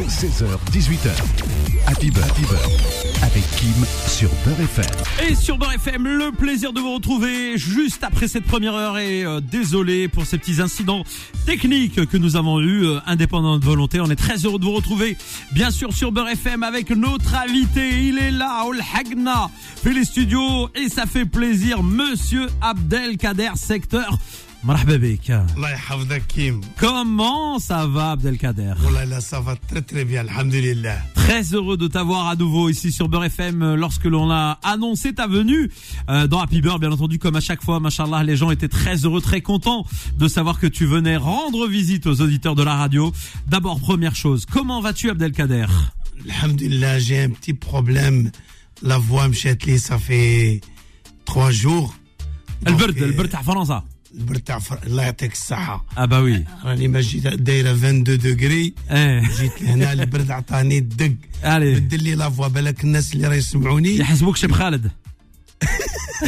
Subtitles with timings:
[0.00, 1.10] 16h, 18h.
[1.86, 2.42] Happy Beurre, Happy
[3.22, 4.86] avec Kim sur Beurre FM.
[5.28, 9.22] Et sur Beurre FM, le plaisir de vous retrouver juste après cette première heure et
[9.22, 11.04] euh, désolé pour ces petits incidents
[11.44, 14.00] techniques que nous avons eus, euh, indépendants de volonté.
[14.00, 15.18] On est très heureux de vous retrouver,
[15.52, 18.04] bien sûr, sur Beurre FM avec notre invité.
[18.04, 19.50] Il est là, Ol Hagna,
[19.82, 24.18] fait studios et ça fait plaisir, monsieur Abdelkader Secteur.
[26.76, 28.74] Comment ça va Abdelkader?
[28.84, 30.98] Oh ça va très très bien, alhamdulillah.
[31.14, 35.14] Très heureux de t'avoir à nouveau ici sur Beurre FM euh, lorsque l'on a annoncé
[35.14, 35.68] ta venue
[36.08, 38.98] euh, dans Happy Beurre bien entendu comme à chaque fois, machallah, les gens étaient très
[38.98, 39.84] heureux, très contents
[40.16, 43.12] de savoir que tu venais rendre visite aux auditeurs de la radio.
[43.48, 45.66] D'abord première chose, comment vas-tu Abdelkader?
[46.28, 48.30] Alhamdulillah, j'ai un petit problème.
[48.82, 49.34] La voix me
[49.78, 50.60] ça fait
[51.24, 51.94] trois jours.
[52.62, 53.26] Donc, le bord,
[53.70, 53.84] à
[54.59, 56.65] فر- الله يعطيك الصحة Ah bah oui.
[56.65, 59.39] راني ما جيت دايرة 22 دوغري Eh.
[59.39, 61.13] جيت لهنا البرد عطاني الدق
[61.43, 61.77] Allez.
[61.79, 64.91] بدل لي لا فوا بالك الناس اللي راه يسمعوني يحسبوك شيب خالد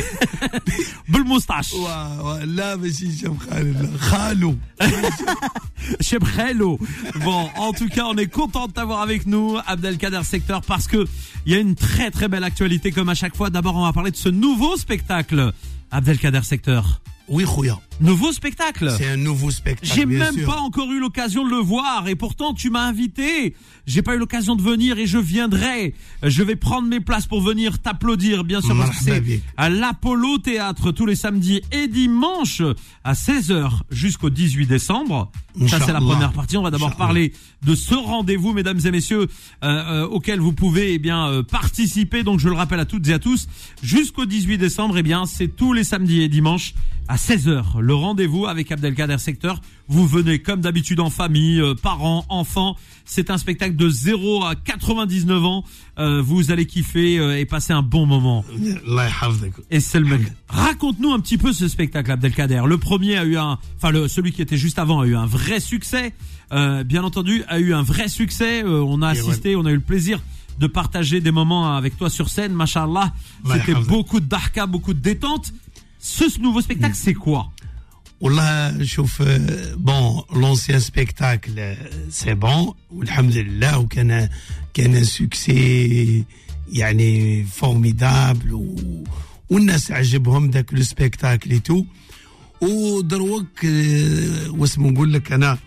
[1.10, 4.56] بالمسطعش و- و- لا ماشي شاب خالد لا خالو
[6.08, 6.72] Chez Brello.
[7.28, 11.00] Bon, en tout cas, on est content de t'avoir avec nous, Abdelkader Secteur, parce que
[11.46, 13.50] il y a une très très belle actualité comme à chaque fois.
[13.56, 15.40] D'abord, on va parler de ce nouveau spectacle,
[15.98, 16.84] Abdelkader Secteur.
[17.29, 17.79] Oui, Khouya.
[18.01, 18.93] Nouveau spectacle.
[18.99, 19.93] C'est un nouveau spectacle.
[19.95, 23.55] J'ai même pas encore eu l'occasion de le voir et pourtant tu m'as invité.
[23.87, 25.95] J'ai pas eu l'occasion de venir et je viendrai.
[26.23, 30.39] Je vais prendre mes places pour venir t'applaudir, bien sûr, parce que c'est à l'Apollo
[30.39, 32.63] Théâtre tous les samedis et dimanches
[33.05, 35.31] à 16h jusqu'au 18 décembre.
[35.69, 36.57] Ça, c'est la première partie.
[36.57, 37.33] On va d'abord parler
[37.65, 39.29] de ce rendez-vous, mesdames et messieurs,
[39.63, 39.67] euh,
[40.03, 42.23] euh auquel vous pouvez eh bien euh, participer.
[42.23, 43.47] Donc, je le rappelle à toutes et à tous,
[43.83, 46.75] jusqu'au 18 décembre, eh bien, c'est tous les samedis et dimanches
[47.09, 47.81] à 16h.
[47.81, 49.61] Le rendez-vous avec Abdelkader Secteur.
[49.89, 52.77] Vous venez comme d'habitude en famille, euh, parents, enfants.
[53.05, 55.65] C'est un spectacle de 0 à 99 ans.
[55.99, 58.45] Euh, vous allez kiffer euh, et passer un bon moment.
[59.71, 59.79] Et.
[60.49, 62.63] Raconte-nous un petit peu ce spectacle, Abdelkader.
[62.67, 65.27] Le premier a eu un, enfin le, celui qui était juste avant a eu un
[65.27, 66.15] vrai succès.
[66.53, 68.65] Euh, bien entendu, a eu un vrai succès.
[68.65, 70.21] on a assisté, on a eu le plaisir
[70.59, 73.13] de partager des moments avec toi sur scène, machallah.
[73.53, 75.53] C'était beaucoup de dahka, beaucoup de détente
[76.04, 77.52] Ce nouveau spectacle, c'est quoi
[78.22, 79.22] والله شوف
[79.76, 81.76] بون لونسيان سبيكتاكل
[82.10, 84.30] سي بون والحمد لله وكان
[84.74, 86.24] كان سوكسي
[86.74, 88.76] يعني فورميدابل و
[89.50, 91.84] والناس عجبهم ذاك لو سبيكتاكل تو
[92.62, 95.58] ودروك آه، واسمو نقول لك انا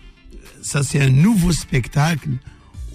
[0.61, 2.31] سا سي ان نوفو سبيكتاكل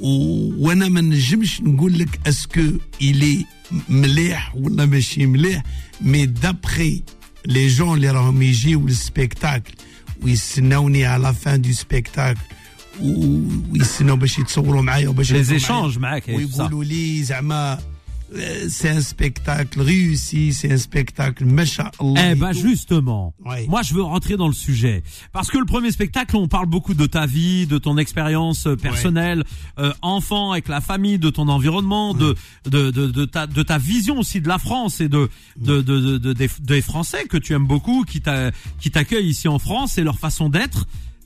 [0.01, 2.61] و- وانا ما نجمش نقول لك اسكو
[3.03, 3.45] الي
[3.89, 5.63] مليح ولا ماشي مليح
[6.01, 7.03] مي دابخي
[7.47, 9.73] لي جون اللي راهم يجيو للسبيكتاكل
[10.23, 12.41] ويستناوني على فان دو سبيكتاكل
[13.03, 13.41] و-
[13.73, 16.61] ويستناو باش يتصوروا معايا وباش Les يهضروا échanges معايا معاك et tout ça.
[16.61, 17.79] ويقولوا لي زعما
[18.70, 21.92] c'est un spectacle réussi, c'est un spectacle machallah.
[22.32, 23.34] Eh ben justement,
[23.68, 25.04] moi je veux rentrer dans le sujet.
[25.32, 28.76] Parce que le premier spectacle, on parle beaucoup de ta vie, de ton expérience euh,
[28.76, 29.44] personnelle,
[29.80, 32.36] euh, enfant avec la famille, de ton environnement, de,
[32.66, 36.34] de, de, ta de ta vision aussi de la France et de de, de, de
[36.34, 38.22] des, des Français que tu aimes beaucoup qui
[38.80, 40.88] qui t'accueillent ici en France et leur façon d'être.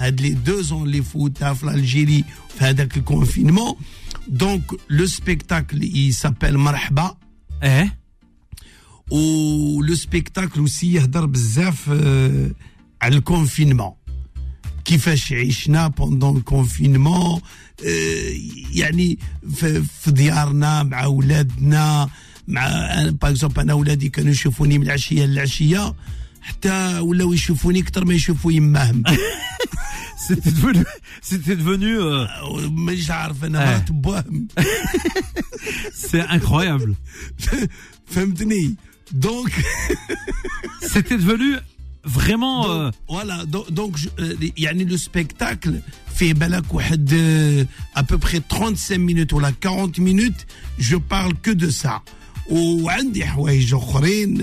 [0.00, 2.24] هاد لي دو زون اللي فوتها في الجيري
[2.58, 3.74] في هذاك الكونفينمون
[4.28, 7.16] دونك لو سبيكتاكل يسابيل مرحبا
[7.62, 7.98] ايه
[9.10, 12.50] ولو سبيكتاكل اوسي يهضر بزاف آه،
[13.02, 13.92] على الكونفينمون
[14.84, 17.40] كيفاش عشنا بوندون الكونفينمون
[18.72, 19.18] يعني
[19.54, 22.08] في, في ديارنا مع ولادنا
[22.48, 22.66] مع
[23.10, 25.94] باغ اكزومبل انا ولادي كانوا يشوفوني من العشيه للعشيه
[26.42, 29.02] حتى ولاو يشوفوني اكثر ما يشوفوا يماهم
[30.28, 30.84] c'était devenu
[31.22, 32.26] c'était devenu euh,
[32.70, 33.66] مانيش عارف انا آه.
[33.70, 34.48] مرات بوهم
[36.10, 36.92] c'est incroyable
[38.06, 38.74] فهمتني
[39.12, 39.52] دونك
[40.92, 41.60] c'était devenu
[42.04, 43.94] vraiment euh, فوالا دونك
[44.58, 45.80] يعني لو سبيكتاكل
[46.16, 47.14] فيه بالك واحد
[47.96, 50.46] ا peu près 35 minutes ولا 40 minutes
[50.78, 52.02] je parle que de ça
[52.50, 54.38] وعندي حوايج اخرين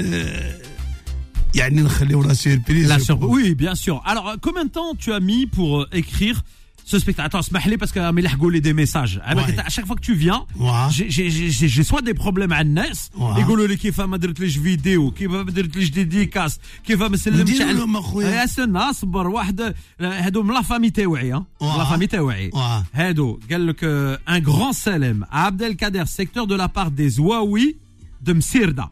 [1.56, 4.96] آه، يعني نخليو لا سيربريز la sur- oui bien sûr alors euh, combien de temps
[5.00, 6.42] tu as mis pour euh, écrire
[6.86, 7.28] ce spectacle.
[7.28, 8.22] Attends, اسمح parce que mais
[8.52, 9.22] les des messages.
[9.26, 9.34] Ah,
[9.66, 10.46] à chaque fois que tu viens,
[10.90, 15.44] j'ai soit des problèmes à الناس يقولوا لي كيف ما درت ليش فيديو كيف ما
[15.44, 20.90] درت ليش ديديكاس كيف ما سلمتش لهم اخويا استنى اصبر واحد هادو من لا فامي
[20.90, 21.30] تاوعي
[21.62, 22.52] لا فامي تاوعي
[22.94, 27.76] هادو قال لك ان غران سلام عبد القادر سيكتور دو لا بار دي زواوي
[28.22, 28.92] دو مسيرده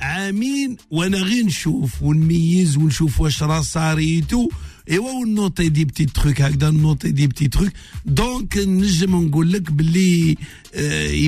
[0.00, 4.48] عامين وانا غير نشوف ونميز ونشوف واش راه صاريتو
[4.90, 7.72] ايوا ونوطي دي بتي تروك هكذا نوطي دي بتي تروك
[8.06, 10.36] دونك نجم نقول لك باللي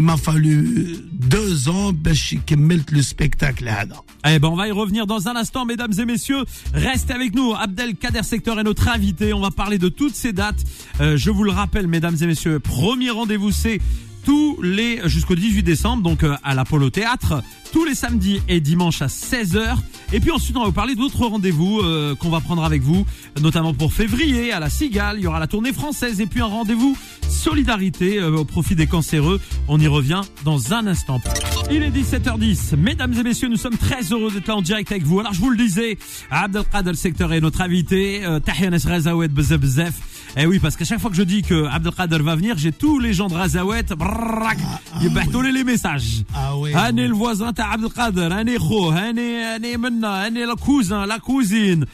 [0.00, 5.06] ما فالو دو زون باش كملت لو سبيكتاكل هذا Eh ben, on va y revenir
[5.06, 6.44] dans un instant, mesdames et messieurs.
[6.74, 7.54] Restez avec nous.
[7.54, 9.32] Abdel Kader Secteur est notre invité.
[9.32, 10.62] On va parler de toutes ces dates.
[11.00, 13.78] Euh, je vous le rappelle, mesdames et messieurs, premier rendez-vous, c'est
[14.24, 17.40] tous les jusqu'au 18 décembre, donc euh, à l'Apollo Théâtre,
[17.71, 19.77] tous les samedis et dimanches à 16h.
[20.13, 23.05] Et puis ensuite, on va vous parler d'autres rendez-vous euh, qu'on va prendre avec vous,
[23.41, 25.17] notamment pour février à la Cigale.
[25.19, 26.97] Il y aura la tournée française et puis un rendez-vous
[27.29, 29.39] solidarité euh, au profit des cancéreux.
[29.69, 31.21] On y revient dans un instant.
[31.71, 32.75] Il est 17h10.
[32.75, 35.21] Mesdames et messieurs, nous sommes très heureux d'être là en direct avec vous.
[35.21, 35.97] Alors, je vous le disais,
[36.29, 38.21] Abdelkader Secteur est notre invité.
[38.43, 39.93] Tahiyanes Razawet Bezef
[40.35, 42.99] Eh oui, parce qu'à chaque fois que je dis que Abdelkader va venir, j'ai tous
[42.99, 46.23] les gens de Razawet, brrrrak, ah, ah, les messages.
[46.33, 46.71] Ah oui.
[46.73, 48.33] le voisin عبد القادر.
[48.33, 51.85] هاني خوه هاني هاني منا هاني لا كوزان لا كوزين.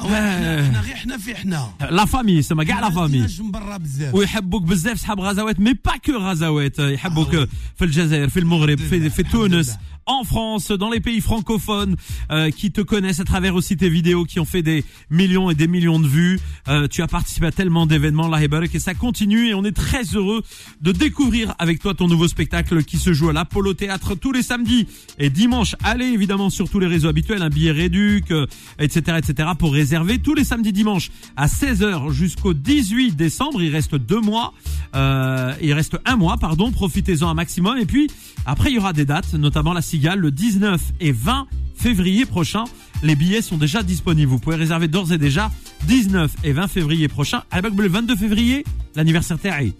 [0.00, 1.72] إحنا غير إحنا في إحنا.
[1.90, 4.14] لا فامي سما كاع لا فامي برا بزاف.
[4.14, 6.78] ويحبوك بزاف صحاب غزوات مي با كو غزوات.
[6.78, 7.30] يحبوك
[7.76, 9.76] في الجزائر في المغرب في, في تونس.
[10.06, 11.96] En France, dans les pays francophones,
[12.30, 15.54] euh, qui te connaissent à travers aussi tes vidéos qui ont fait des millions et
[15.54, 16.40] des millions de vues.
[16.68, 20.02] Euh, tu as participé à tellement d'événements, là, et ça continue et on est très
[20.14, 20.42] heureux
[20.80, 24.42] de découvrir avec toi ton nouveau spectacle qui se joue à l'Apollo Théâtre tous les
[24.42, 24.86] samedis
[25.18, 25.74] et dimanches.
[25.82, 28.32] Allez évidemment sur tous les réseaux habituels, un billet réduc,
[28.78, 33.62] etc., euh, etc., pour réserver tous les samedis dimanches à 16h jusqu'au 18 décembre.
[33.62, 34.52] Il reste deux mois,
[34.94, 36.70] euh, il reste un mois, pardon.
[36.70, 38.08] Profitez-en un maximum et puis
[38.46, 42.63] après il y aura des dates, notamment la le 19 et 20 février prochain.
[43.03, 44.31] Les billets sont déjà disponibles.
[44.31, 45.51] Vous pouvez réserver d'ores et déjà
[45.87, 47.43] 19 et 20 février prochain.
[47.53, 48.63] le 22 février,
[48.95, 49.73] l'anniversaire تاعي.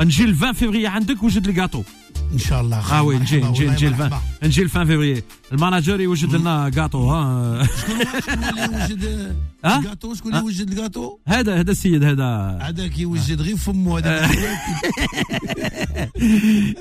[0.00, 1.78] نجي le 20 février عندك وجد الجاتو.
[1.78, 2.01] ان
[2.36, 4.10] شاء الله اه وي نجي نجي نجي الفان
[4.42, 10.70] نجي الفان فيفري الماناجر يوجد لنا جاتو ها شكون اللي يوجد الجاتو شكون اللي يوجد
[10.70, 14.28] الجاتو هذا هذا السيد هذا هذاك يوجد غير فمو هذا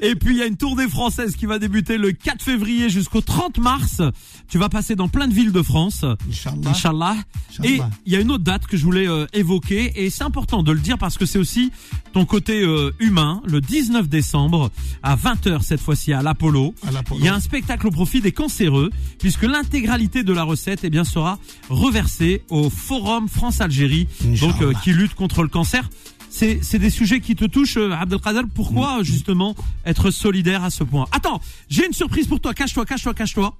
[0.01, 3.21] Et puis il y a une tournée française qui va débuter le 4 février jusqu'au
[3.21, 4.01] 30 mars.
[4.47, 6.05] Tu vas passer dans plein de villes de France.
[6.29, 6.69] Inch'Allah.
[6.69, 7.15] Inch'Allah.
[7.63, 10.63] Et il y a une autre date que je voulais euh, évoquer et c'est important
[10.63, 11.71] de le dire parce que c'est aussi
[12.13, 13.41] ton côté euh, humain.
[13.45, 14.71] Le 19 décembre
[15.03, 16.74] à 20h cette fois-ci à l'Apollo.
[17.18, 20.90] Il y a un spectacle au profit des cancéreux puisque l'intégralité de la recette eh
[20.90, 24.08] bien sera reversée au Forum France-Algérie
[24.40, 25.88] donc euh, qui lutte contre le cancer.
[26.30, 28.42] C'est des sujets qui te touchent, euh, Abdelkader.
[28.54, 29.04] Pourquoi mm.
[29.04, 29.54] justement
[29.84, 31.06] être solidaire à ce point?
[31.12, 32.54] Attends, j'ai une surprise pour toi.
[32.54, 33.54] Cache-toi, cache-toi, cache-toi,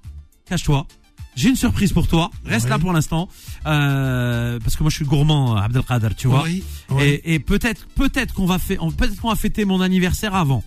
[0.45, 0.87] cache-toi.
[1.35, 2.31] J'ai une surprise pour toi.
[2.45, 3.27] Reste là pour l'instant,
[3.65, 6.45] euh, parce que moi je suis gourmand, Abdelkader, tu vois.
[6.99, 10.63] Et, et peut-être, peut-être qu'on va peut-être qu'on va fêter mon anniversaire avant.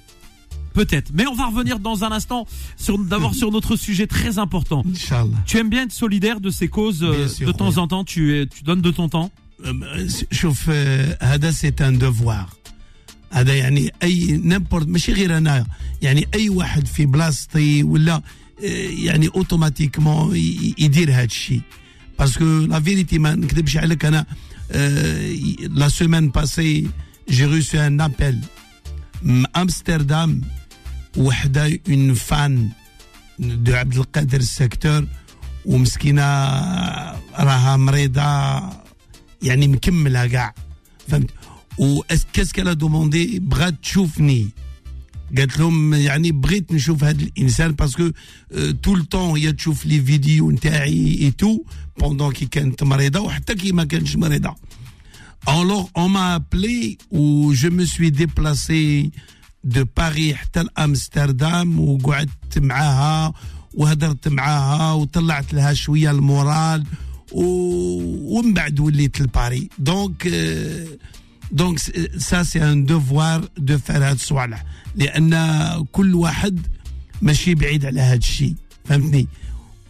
[0.75, 1.09] Peut-être.
[1.13, 2.47] Mais on va revenir dans un instant
[2.77, 4.83] sur d'abord sur notre sujet très important.
[4.89, 5.37] Inch'Allah.
[5.45, 8.03] Tu aimes bien être solidaire de ces causes euh, de temps en temps.
[8.05, 9.31] Tu, tu donnes de ton temps.
[10.31, 10.69] شوف
[11.21, 12.49] هذا سي ان دوفوار
[13.31, 15.65] هذا يعني اي نيمبورت ماشي غير انا
[16.01, 18.21] يعني اي واحد في بلاصتي ولا
[19.05, 20.35] يعني اوتوماتيكمون
[20.77, 21.61] يدير هذا الشيء
[22.19, 24.25] باسكو لا فيريتي ما نكذبش عليك انا
[25.69, 26.87] لا سيمين باسي
[27.29, 28.39] جي ريسو ان ابل
[29.55, 30.41] امستردام
[31.17, 32.69] وحده اون فان
[33.39, 35.07] دو عبد القادر السكتور
[35.65, 36.23] ومسكينه
[37.39, 38.21] راها مريضه
[39.41, 40.53] يعني مكملها كاع
[41.07, 41.29] فهمت
[41.77, 42.01] و
[42.33, 44.49] كاسكالا دوموندي بغات تشوفني
[45.37, 48.11] قالت لهم يعني بغيت نشوف هذا الانسان باسكو
[48.83, 51.63] تو التون هي تشوف لي فيديو نتاعي اي تو
[51.97, 54.55] بوندون كي كانت مريضه وحتى كي ما كانتش مريضه
[55.47, 59.11] Alors, on m'a appelé où je me suis déplacé
[59.63, 63.33] de Paris حتى لامستردام وقعدت معاها
[63.73, 66.83] وهدرت معاها وطلعت لها شويه المورال
[67.31, 70.27] ومن بعد وليت لباري دونك
[71.51, 71.79] دونك
[72.17, 75.35] سا سي ان دوفوار دو فار هاد الصوالح لان
[75.91, 76.59] كل واحد
[77.21, 79.27] ماشي بعيد على هاد الشيء فهمتني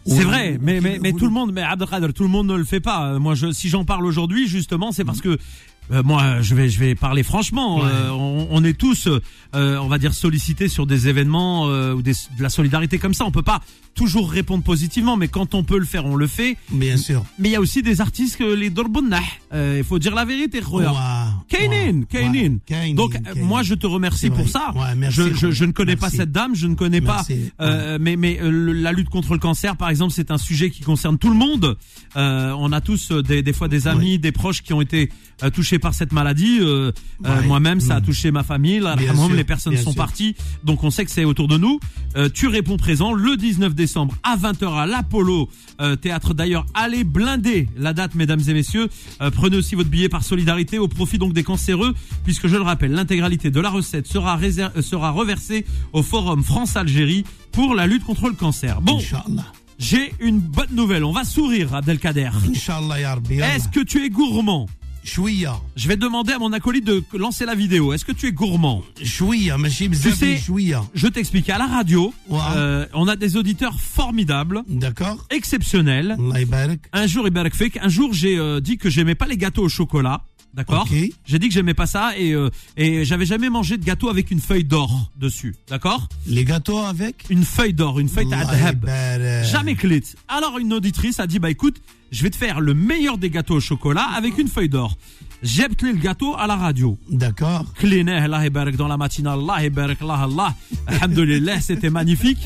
[0.06, 2.64] C'est vrai, mais, mais, mais tout le monde, mais Abdelkader, tout le monde ne le
[2.64, 3.18] fait pas.
[3.20, 5.38] Moi, je, si j'en parle aujourd'hui, justement, c'est parce que
[5.91, 7.77] euh, moi, je vais, je vais parler franchement.
[7.77, 7.83] Ouais.
[7.91, 12.01] Euh, on, on est tous, euh, on va dire, sollicités sur des événements euh, ou
[12.01, 13.25] des, de la solidarité comme ça.
[13.25, 13.61] On peut pas
[13.95, 16.55] toujours répondre positivement, mais quand on peut le faire, on le fait.
[16.71, 17.25] Bien sûr.
[17.39, 19.19] Mais il y a aussi des artistes que les Dorbunnah.
[19.53, 20.61] Euh, Il faut dire la vérité.
[20.71, 20.83] Ouais.
[21.47, 22.05] Kainin, Ouais.
[22.09, 22.39] Kainin.
[22.53, 22.59] Ouais.
[22.65, 23.45] Kainin, Donc euh, Kainin.
[23.45, 24.71] moi je te remercie pour ça.
[24.75, 26.17] Ouais, merci, je, je, je ne connais Merci.
[26.17, 27.51] pas cette dame, je ne connais Merci.
[27.57, 27.65] pas.
[27.65, 30.81] euh, Mais mais euh, la lutte contre le cancer, par exemple, c'est un sujet qui
[30.83, 31.77] concerne tout le monde.
[32.15, 35.09] Euh, on a tous euh, des, des fois des amis, des proches qui ont été
[35.43, 36.59] euh, par cette maladie.
[36.61, 36.91] Euh,
[37.25, 37.41] euh.
[37.43, 38.03] Moi-même, ça a Mm.
[38.03, 38.79] touché ma famille.
[38.79, 39.95] Là, sûr, les personnes sont sûr.
[39.95, 41.79] parties, donc on sait que c'est autour de nous.
[42.15, 45.49] Euh, tu réponds présent le 19 décembre à 20h à l'Apollo
[46.01, 46.33] théâtre.
[46.33, 48.89] D'ailleurs, allez blinder la date, mesdames et messieurs.
[49.33, 51.93] Prenez aussi votre billet par solidarité au profit donc des cancéreux,
[52.23, 54.35] puisque je le rappelle, l'intégralité de la recette sera,
[55.11, 58.81] reversée au Forum France-Algérie pour la lutte contre le cancer.
[58.81, 59.45] Bon, Inch'Allah.
[59.77, 61.03] j'ai une bonne nouvelle.
[61.03, 62.29] On va sourire, Abdelkader.
[62.49, 62.97] Inch'Allah.
[63.55, 64.67] Est-ce que tu es gourmand?
[65.75, 67.93] Je vais demander à mon acolyte de lancer la vidéo.
[67.93, 70.41] Est-ce que tu es gourmand Chouïa, monsieur tu sais,
[70.93, 71.49] Je t'explique.
[71.49, 74.63] À la radio, euh, on a des auditeurs formidables.
[74.67, 75.25] D'accord.
[75.29, 76.17] Exceptionnels.
[76.91, 77.25] Un jour,
[77.81, 80.23] un jour, j'ai euh, dit que j'aimais pas les gâteaux au chocolat.
[80.53, 80.87] D'accord.
[81.25, 84.31] J'ai dit que j'aimais pas ça et, euh, et j'avais jamais mangé de gâteau avec
[84.31, 85.55] une feuille d'or dessus.
[85.69, 88.89] D'accord Les gâteaux avec Une feuille d'or, une feuille d'adhab.
[89.43, 90.03] Jamais clit.
[90.27, 93.55] Alors une auditrice a dit, bah écoute, je vais te faire le meilleur des gâteaux
[93.55, 94.97] au chocolat avec une feuille d'or.
[95.43, 96.97] J'ai le gâteau à la radio.
[97.09, 97.65] D'accord.
[97.75, 100.55] Cléneh, la barak dans la matinale, Allah barak, Allah, Allah.
[100.87, 102.39] Alhamdulillah, c'était magnifique.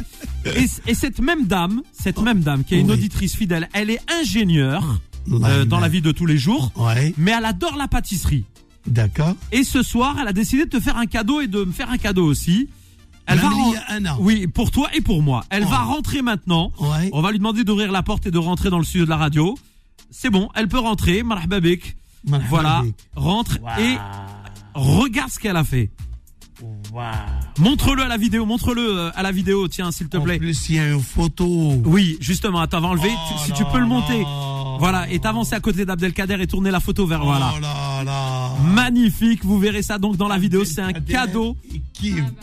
[0.45, 4.99] Et, cette même dame, cette même dame qui est une auditrice fidèle, elle est ingénieure
[5.31, 5.33] ah.
[5.47, 7.13] euh, dans la vie de tous les jours, ouais.
[7.17, 8.43] mais elle adore la pâtisserie.
[8.87, 9.35] D'accord.
[9.51, 11.89] Et ce soir, elle a décidé de te faire un cadeau et de me faire
[11.91, 12.67] un cadeau aussi.
[13.27, 13.49] Elle va.
[14.19, 15.43] Oui, pour toi et pour moi.
[15.49, 16.71] Elle va rentrer maintenant.
[17.13, 19.17] On va lui demander d'ouvrir la porte et de rentrer dans le studio de la
[19.17, 19.57] radio.
[20.09, 21.23] C'est bon, elle peut rentrer.
[21.23, 21.95] Marhababik.
[22.49, 22.83] Voilà,
[23.15, 23.97] rentre et
[24.75, 25.89] regarde ce qu'elle a fait.
[27.57, 30.35] Montre-le à la vidéo, montre-le euh, à la vidéo, tiens, s'il te plaît.
[30.35, 31.45] En plus, il y a une photo.
[31.85, 33.09] Oui, justement, attends, va enlever.
[33.11, 34.23] Oh si tu peux le monter.
[34.81, 37.53] Voilà, et t'avancer à côté d'Abdelkader et tourner la photo vers, voilà.
[37.55, 38.49] Oh là là.
[38.63, 41.55] Magnifique, vous verrez ça donc dans la vidéo, c'est un cadeau.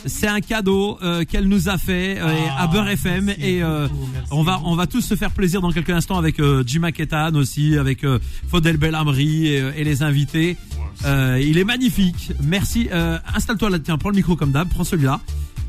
[0.05, 3.89] C'est un cadeau euh, qu'elle nous a fait euh, Ah, à Beurre FM et euh,
[3.89, 6.93] beaucoup, on va on va tous se faire plaisir dans quelques instants avec euh, Jima
[6.93, 10.55] Ketan aussi, avec euh, Faudel Belhamri et, euh, et les invités.
[11.03, 12.31] Euh, il est magnifique.
[12.41, 12.87] Merci.
[12.93, 15.19] Euh, Installe-toi là, tiens, prends le micro comme d'hab, prends celui-là.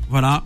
[0.09, 0.45] Voilà.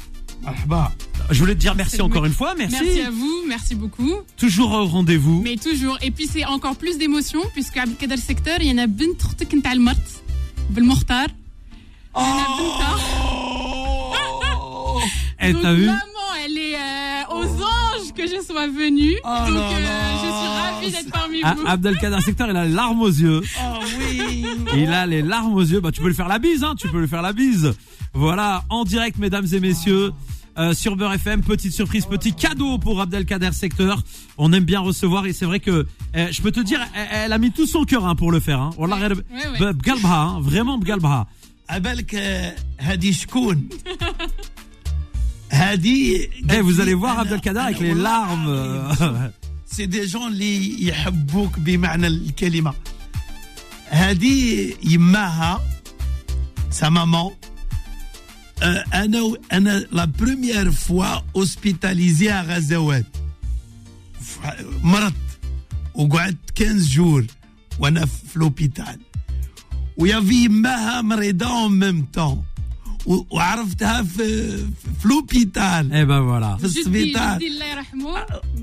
[1.30, 2.54] Je voulais te dire merci encore une fois.
[2.58, 2.78] Merci.
[2.82, 3.44] Merci à vous.
[3.48, 4.14] Merci beaucoup.
[4.38, 5.42] Toujours au rendez-vous.
[5.42, 5.98] Mais toujours.
[6.02, 9.06] Et puis c'est encore plus d'émotion puisque à Kader Secteur, il y en a bint
[9.50, 9.96] Kent Almart,
[10.70, 11.28] Belmokhtar.
[12.14, 12.22] Oh.
[15.38, 15.90] Eh, elle t'a vu
[16.46, 19.16] elle est euh, aux anges que je sois venue.
[19.24, 21.66] Oh Donc, euh, je suis ravie d'être parmi ah, vous.
[21.66, 23.42] Abdelkader Secteur, il a les larmes aux yeux.
[23.60, 24.46] Oh oui.
[24.76, 25.80] Il a les larmes aux yeux.
[25.80, 26.74] Bah, tu peux lui faire la bise, hein.
[26.78, 27.74] Tu peux lui faire la bise.
[28.14, 30.12] Voilà, en direct, mesdames et messieurs.
[30.12, 30.16] Oh
[30.59, 34.03] euh, sur Beurre FM, petite surprise, petit cadeau pour Abdelkader Secteur.
[34.39, 35.71] On aime bien recevoir et c'est vrai que
[36.17, 38.41] euh, je peux te dire, elle, elle a mis tout son cœur hein, pour le
[38.41, 38.61] faire.
[38.61, 38.71] Hein.
[38.79, 39.73] Wallah, Ouais, غير- ouais, ouais.
[39.73, 41.27] ب- بقلبها, hein, vraiment بقلبها.
[41.71, 43.69] عبالك آه، هذه شكون
[45.51, 48.49] هذه Eh, vous allez voir Abdelkader avec les larmes.
[48.49, 49.31] euh,
[49.67, 52.75] سي دي جون اللي يحبوك بمعنى الكلمه
[53.89, 55.61] هذه يماها
[56.71, 57.33] سا مامون
[58.95, 63.07] انا و- انا لا بروميير فوا اوسبيتاليزي ا غزوات
[64.21, 64.39] ف-
[64.83, 65.15] مرضت
[65.95, 67.27] وقعدت 15 جور
[67.79, 68.99] وانا في لوبيتال
[69.97, 72.43] ويافي يماها مريضه اون ميم طون
[73.07, 74.57] وعرفتها في
[75.01, 76.61] في لوبيتال Eh ben voilà.
[76.61, 78.07] في جدي السبيطار جدي الله يرحمه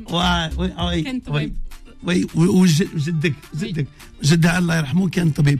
[0.09, 1.55] وي وي وي كان وي طبيب.
[2.03, 3.87] وي وجدك جدك
[4.23, 5.59] جدها الله يرحمه كان طبيب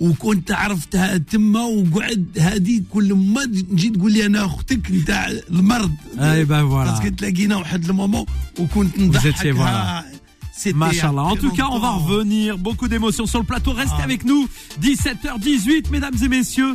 [0.00, 6.44] وكنت عرفتها تما وقعد هذه كل ما تجي تقول لي انا اختك نتاع المرض Eh
[6.48, 6.90] ben voilà.
[6.90, 8.26] باسكو تلاقينا واحد المومون
[8.58, 10.04] وكنت étiez, نضحكها
[10.62, 11.22] C'était Machallah.
[11.24, 11.98] En il y a tout cas, on va longtemps.
[12.06, 12.50] revenir.
[12.66, 13.72] Beaucoup d'émotions sur le plateau.
[13.72, 14.42] Restez avec nous.
[14.82, 16.74] 17h18, mesdames et messieurs.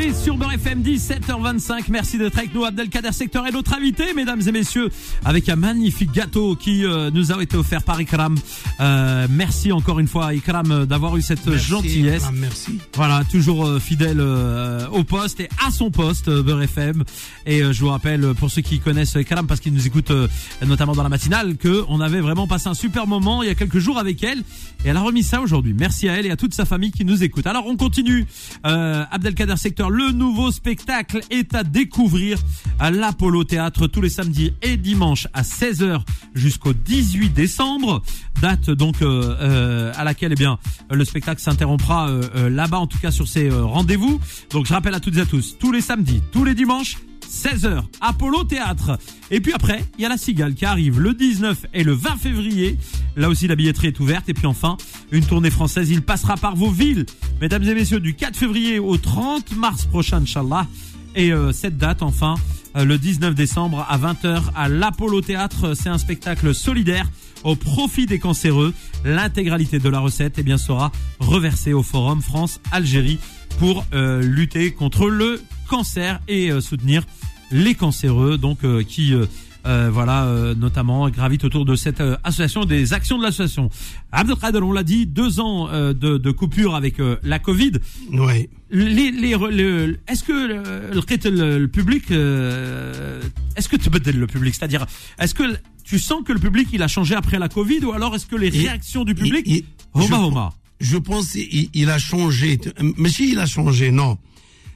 [0.00, 4.40] Et sur Beurre FM 17h25, merci d'être avec nous, Abdelkader Secteur et notre invité, mesdames
[4.46, 4.90] et messieurs,
[5.24, 8.36] avec un magnifique gâteau qui euh, nous a été offert par Ikram.
[8.78, 12.22] Euh, merci encore une fois, Ikram, d'avoir eu cette Merci, gentillesse.
[12.22, 12.78] Ikram, merci.
[12.94, 17.02] Voilà, toujours euh, fidèle euh, au poste et à son poste, euh, Beurre FM.
[17.46, 20.12] Et euh, je vous rappelle, euh, pour ceux qui connaissent Karam, parce qu'ils nous écoutent
[20.12, 20.28] euh,
[20.64, 23.56] notamment dans la matinale, que on avait vraiment passé un super moment il y a
[23.56, 24.44] quelques jours avec elle.
[24.84, 25.74] Et elle a remis ça aujourd'hui.
[25.76, 27.48] Merci à elle et à toute sa famille qui nous écoute.
[27.48, 28.26] Alors on continue.
[28.64, 32.38] Euh, Abdelkader Secteur, le nouveau spectacle est à découvrir
[32.78, 36.00] à l'Apollo Théâtre tous les samedis et dimanches à 16h
[36.34, 38.02] jusqu'au 18 décembre.
[38.40, 40.58] Date donc euh, euh, à laquelle eh bien
[40.90, 44.20] le spectacle s'interrompra euh, là-bas en tout cas sur ces rendez-vous.
[44.50, 46.96] Donc je rappelle à toutes et à tous, tous les samedis, tous les dimanches
[47.28, 48.98] 16h, Apollo Théâtre.
[49.30, 52.16] Et puis après, il y a la Cigale qui arrive le 19 et le 20
[52.16, 52.78] février.
[53.16, 54.28] Là aussi, la billetterie est ouverte.
[54.28, 54.76] Et puis enfin,
[55.12, 55.90] une tournée française.
[55.90, 57.06] Il passera par vos villes.
[57.40, 60.66] Mesdames et messieurs, du 4 février au 30 mars prochain, Inch'Allah.
[61.14, 62.36] Et euh, cette date, enfin,
[62.76, 65.74] euh, le 19 décembre à 20h à l'Apollo Théâtre.
[65.74, 67.10] C'est un spectacle solidaire
[67.44, 68.74] au profit des cancéreux.
[69.04, 73.18] L'intégralité de la recette eh bien, sera reversée au Forum France-Algérie
[73.58, 77.04] pour euh, lutter contre le cancer et euh, soutenir
[77.50, 79.26] les cancéreux, donc euh, qui euh,
[79.66, 83.70] euh, voilà euh, notamment gravitent autour de cette euh, association, des actions de l'association.
[84.12, 87.72] Abdelkader, on l'a dit, deux ans euh, de, de coupure avec euh, la Covid.
[88.12, 88.48] Oui.
[88.70, 93.20] Les, les, le- est-ce que le, le, le- public, euh,
[93.56, 94.86] est-ce que tu peux le public, c'est-à-dire,
[95.18, 95.44] est-ce que
[95.84, 98.36] tu sens que le public il a changé après la Covid ou alors est-ce que
[98.36, 101.98] les Et- réactions du public, et- et- homa je- homa, Je pense il, il a
[101.98, 102.58] changé.
[102.98, 104.18] Mais si il a changé, non.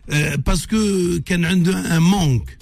[0.09, 2.57] Euh, parce que كان عنده un manque.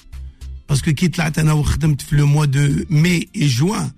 [0.68, 3.94] Parce que كي طلعت انا وخدمت في le mois de mai et juin,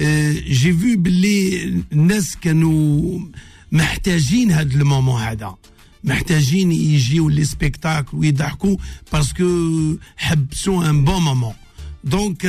[0.00, 3.20] euh, j'ai vu باللي الناس كانوا
[3.72, 5.56] محتاجين هذا المومون هذا.
[6.04, 8.76] محتاجين يجيو لي سبيكتاكل ويضحكوا
[9.12, 11.54] باسكو حبسوا ان بون مومون.
[12.04, 12.46] دونك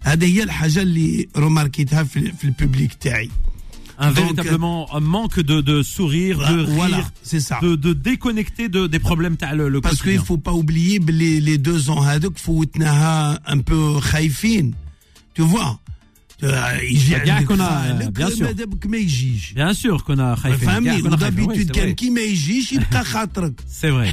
[0.00, 3.30] هذه هي الحاجه اللي روماركيتها في, في البوبليك تاعي.
[4.07, 7.93] un véritablement un manque de, de sourire, bah, de rire, voilà, c'est ça, de, de
[7.93, 12.01] déconnecter de, des problèmes le, le Parce qu'il faut pas oublier les, les deux ans,
[12.37, 12.53] il faut
[13.45, 14.73] un peu khaïfine,
[15.33, 15.79] tu vois.
[19.55, 20.35] Bien sûr qu'on a
[21.17, 22.11] D'habitude, qui
[23.67, 24.09] C'est vrai.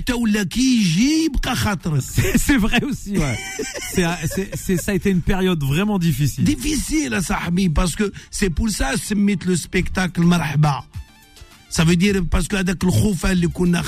[2.37, 3.39] C'est vrai aussi, ouais.
[3.93, 6.45] c est, c est, ça a été une période vraiment difficile.
[6.45, 10.85] Difficile, Sahmi, parce que c'est pour ça que mettre le spectacle Marhaba.
[11.69, 13.83] Ça veut dire parce que avec le khoufa qu'on a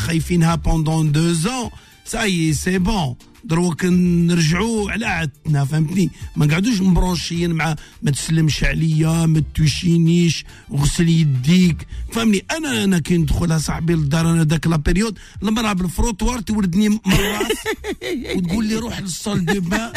[0.58, 1.70] pendant deux ans,
[2.04, 3.16] ça y est, c'est bon.
[3.44, 11.08] دروك نرجعوا على عادتنا فهمتني؟ ما نقعدوش مبرونشيين مع ما تسلمش عليا ما توشينيش غسل
[11.08, 11.86] يديك.
[12.12, 17.52] فهمني؟ أنا أنا كي ندخل صاحبي للدار أنا ذاك لا بيريود المراه بالفروتوار توردني مرات
[18.36, 19.92] وتقول لي روح للصال دو بان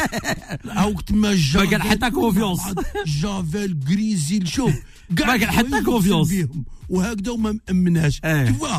[0.70, 2.74] هاوك تما ما قال حتى confiance.
[3.06, 4.74] جافيل غريزيل شوف
[5.10, 5.80] ما قال حتى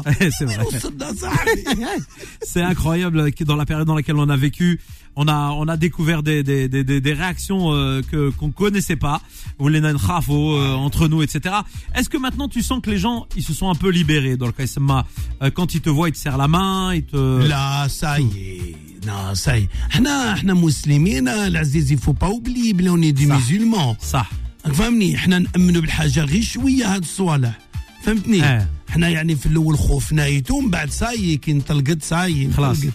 [0.05, 0.29] Eh,
[2.41, 4.56] c'est incroyable dans la période dans laquelle on a vécu,
[5.16, 8.96] on a on a découvert des des des, des, des réactions euh, que qu'on connaissait
[8.96, 9.20] pas,
[9.58, 11.54] ou les nan khafo, euh, entre nous, etc.
[11.94, 14.46] Est-ce que maintenant tu sens que les gens ils se sont un peu libérés dans
[14.46, 17.88] le cas euh, quand ils te voient ils te serrent la main, ils te لا
[17.88, 18.74] ساي
[19.06, 23.34] لا ساي احنا احنا مسلمين العزيز يفو با اوبلي بلي اوني دي صح.
[23.34, 24.30] ميزولمون صح
[24.74, 27.58] فهمني احنا نامنوا بالحاجه غير شويه هاد الصوالح
[28.04, 28.68] فهمتني اه.
[28.90, 32.76] احنا يعني في الاول خوفنا ايتو من بعد ساي كي انطلقت ساي خلاص.
[32.76, 32.94] انطلقت.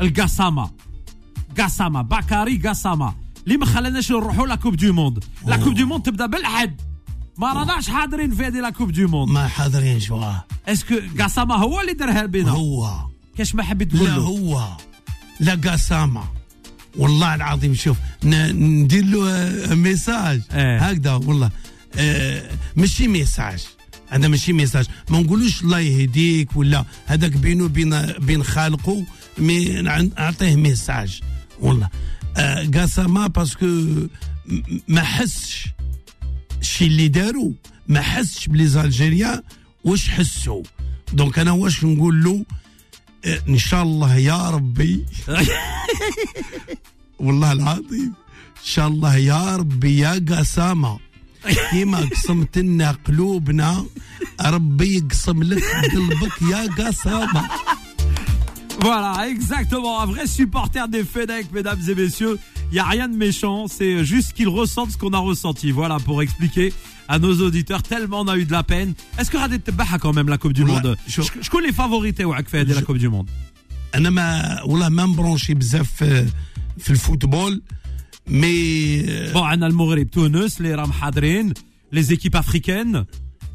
[0.00, 0.70] القاسامة
[1.58, 5.24] قاسامة بكاري قاسامة اللي ما خلاناش نروحوا لا كوب دو موند.
[5.46, 6.80] لا كوب دو موند تبدأ بالحد
[7.38, 9.30] ما راناش حاضرين في هذه لا كوب دو موند.
[9.30, 10.32] ما حاضرين شوا
[10.68, 12.50] اسكو قاسامة هو اللي درها بينا.
[12.50, 12.90] هو.
[13.38, 14.76] كاش ما حبيت تقول لا هو.
[15.40, 16.24] لا قسامة.
[16.96, 20.40] والله العظيم شوف ندير له ميساج.
[20.52, 20.78] إيه.
[20.78, 21.50] هكذا والله.
[21.96, 23.60] آه، ماشي ميساج.
[24.08, 24.86] هذا ماشي ميساج.
[25.10, 29.04] ما نقولوش الله يهديك ولا هذاك بينه وبين بين خالقه.
[29.38, 31.20] مي نع- نعطيه ميساج
[31.60, 31.88] والله.
[32.36, 33.66] آه، قسامة باسكو
[34.88, 35.66] ما حسش
[36.60, 37.52] الشيء اللي داروا
[37.88, 39.42] ما حسش بلي زالجيريان
[39.84, 40.62] واش حسوا
[41.12, 42.44] دونك أنا واش نقول له؟
[43.24, 45.04] آه، إن شاء الله يا ربي.
[47.18, 48.12] والله العظيم.
[48.58, 50.98] إن شاء الله يا ربي يا قسامه
[51.70, 53.86] كيما قسمت لنا قلوبنا
[54.40, 57.48] ربي يقسم لك قلبك يا قسامه
[58.81, 59.99] Voilà, exactement.
[60.01, 62.37] Un vrai supporter des Fennec, mesdames et messieurs.
[62.71, 63.67] Il n'y a rien de méchant.
[63.67, 65.71] C'est juste qu'ils ressentent ce qu'on a ressenti.
[65.71, 66.73] Voilà, pour expliquer
[67.07, 68.93] à nos auditeurs tellement on a eu de la peine.
[69.17, 71.67] Est-ce que Radet Tebaha quand même la Coupe du Ouais, Monde je- je, je connais
[71.67, 73.29] les favorités ouais, de la Je- Coupe du Monde.
[73.95, 76.27] انا ما والله ما مبرونشي بزاف في,
[76.77, 77.61] في الفوتبول
[78.27, 81.49] مي آه، Bon, on a le Maghreb, Tunis, les Ram Hadrin,
[81.91, 83.05] les équipes africaines.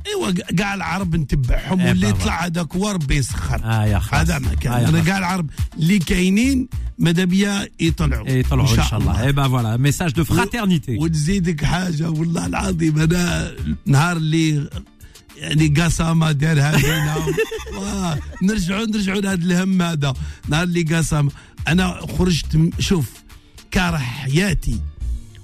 [0.07, 2.09] ايوا كاع العرب نتبعهم إيه واللي.
[2.09, 4.01] يطلع هذاك هو ربي يسخر آه.
[4.11, 5.03] هذا ما كان آه.
[5.03, 6.67] كاع العرب اللي كاينين
[6.99, 9.27] ماذا بيا يطلعوا Et طلعوا, Inch'Allah.
[9.27, 10.97] Eh ben voilà, message de fraternité.
[10.99, 13.51] وتزيدك حاجة والله العظيم أنا
[13.85, 14.69] نهار اللي
[15.37, 17.15] يعني قسامة دارها بينا
[17.77, 20.13] واه، نرجعوا نرجعوا لهذا الهم هذا
[20.47, 21.31] نهار اللي قسامة
[21.67, 23.09] أنا خرجت شوف
[23.71, 24.79] كاره حياتي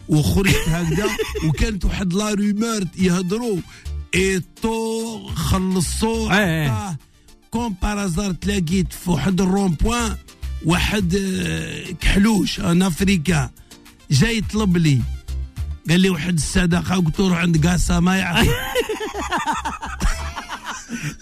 [0.10, 1.06] وخرجت هكذا
[1.45, 3.58] وكانت واحد لا رومور يهضروا
[4.15, 6.69] ايتو خلصوا إيه.
[6.69, 6.97] عطاه.
[7.52, 10.15] كوم بارازار تلاقيت في واحد الرون بوان
[10.65, 13.49] واحد آه، كحلوش ان افريكان
[14.12, 15.02] جاي يطلب لي
[15.89, 18.47] قال لي واحد الصدقه قلت له عند قاسا ما يعرف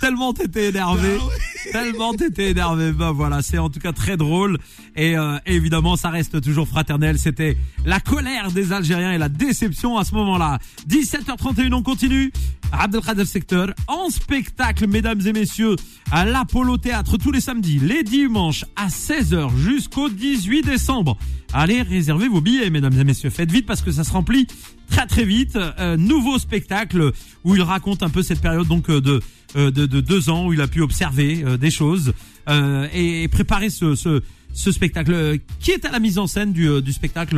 [0.01, 1.17] Tellement t'étais énervé.
[1.71, 2.91] Tellement t'étais énervé.
[2.91, 4.58] Ben voilà, c'est en tout cas très drôle.
[4.95, 7.19] Et euh, évidemment, ça reste toujours fraternel.
[7.19, 10.60] C'était la colère des Algériens et la déception à ce moment-là.
[10.89, 12.32] 17h31, on continue.
[12.71, 15.76] Abdelkader Secteur en spectacle, mesdames et messieurs,
[16.12, 21.17] à l'Apollo Théâtre tous les samedis, les dimanches à 16h jusqu'au 18 décembre.
[21.54, 23.30] Allez, réservez vos billets, mesdames et messieurs.
[23.30, 24.47] Faites vite parce que ça se remplit
[24.91, 25.56] très très vite.
[25.58, 27.12] Euh, nouveau spectacle
[27.43, 29.19] où il raconte un peu cette période donc euh, de,
[29.56, 32.13] euh, de, de deux ans où il a pu observer euh, des choses
[32.49, 34.21] euh, et, et préparer ce, ce,
[34.54, 35.39] ce spectacle.
[35.60, 37.38] Qui est à la mise en scène du, du spectacle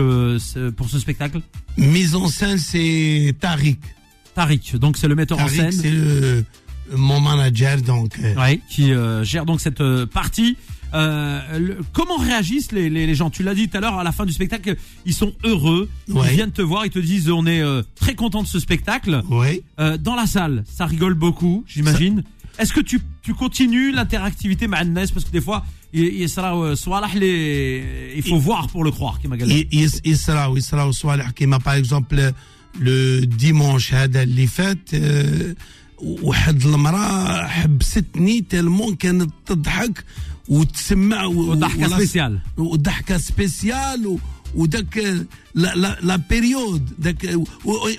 [0.75, 1.39] pour ce spectacle?
[1.77, 3.79] Mise en scène c'est Tariq
[4.35, 6.43] Tariq, donc c'est le metteur en Tariq scène c'est le-
[6.95, 10.57] mon manager donc ouais, qui euh, gère donc cette partie.
[10.94, 14.04] Euh, le- comment réagissent les, les, les gens Tu l'as dit tout à l'heure, à
[14.04, 14.70] la fin du spectacle,
[15.04, 16.26] ils sont heureux, Ouais.
[16.30, 19.14] ils viennent te voir, ils te disent on est euh, très content de ce spectacle.
[19.40, 22.18] oui Euh, dans la salle, ça rigole beaucoup, j'imagine.
[22.60, 25.60] Est-ce que tu, tu continues l'interactivité مع الناس parce que des fois
[25.92, 29.72] il, il sera euh, صوالح les il faut voir pour le croire كما قال لك.
[29.74, 32.32] ي- يس- يصراو يصراو صوالح كيما باغ اكزومبل
[32.80, 35.54] لو ديمونش هذا اللي فات آه،
[35.98, 40.04] واحد المراه حبستني تالمون كانت تضحك
[40.48, 42.38] وتسمع و- وضحكة ولا- سبيسيال.
[42.56, 44.18] وضحكه سبيسيال و-
[44.54, 44.96] وداك
[45.54, 47.24] لا لا لا بيريود داك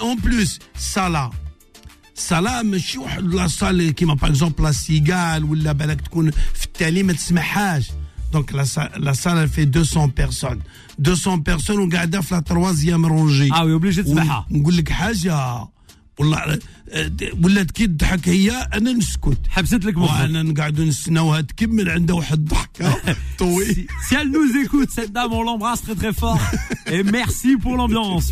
[0.01, 1.31] اون بلوس صلاه
[2.15, 7.03] صلاة ماشي واحد لا صال كيما باغ اكزومبل لا سيغال ولا بالك تكون في التالي
[7.03, 7.87] ما تسمعهاش
[8.33, 10.63] دونك لا سا- لا صال في 200 بيرسون
[10.99, 15.67] 200 بيرسون وقاعده في لا تروازيام رونجي اه وي obligé تسمعها نقول لك حاجه
[16.19, 16.59] والله آه،
[17.43, 22.37] ولات كي تضحك هي انا نسكت حبست لك مخك وانا نقعدوا نستناوها تكمل عندها واحد
[22.37, 22.97] الضحكه
[23.37, 26.39] طويل Si, si elle nous écoute, cette dame, on l'embrasse très très fort.
[26.95, 28.27] Et merci pour l'ambiance.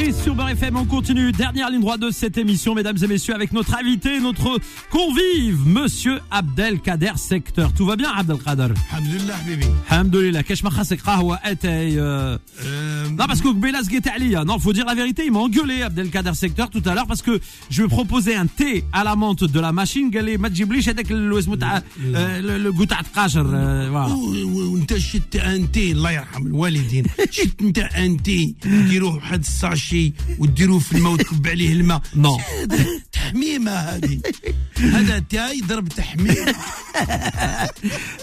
[0.00, 1.30] Et sur Beurre FM, on continue.
[1.32, 4.50] Dernière ligne droite de cette émission, mesdames et messieurs, avec notre invité, notre
[4.96, 7.68] convive, monsieur Abdelkader Secteur.
[7.72, 10.40] Tout va bien, Abdelkader الحمد لله حبيبي Alhamdulillah.
[10.42, 14.44] كاش ما خاصك قهوة أتاي euh, آه، Non, parce que Bélas guettait Alia.
[14.44, 17.40] Non, faut dire la vérité, il m'a engueulé, Abdelkader Secteur, tout à l'heure, parce que
[17.70, 20.10] je lui ai proposé un thé à la menthe de la machine.
[20.14, 21.82] قال لي ما تجيبليش هذاك ال- اسمه تاع-
[22.14, 23.44] آه، le le goût تاع القاشر.
[23.44, 24.12] euh, Voilà.
[24.12, 30.78] و- و- وانت شت انتي الله يرحم الوالدين شت انت انتي ديروه واحد الساشي وديروه
[30.78, 32.38] في الماء وتكب عليه الماء نو.
[33.24, 34.20] هذا تحميمه هذه
[34.78, 36.54] هذا تاي ضرب تحميمه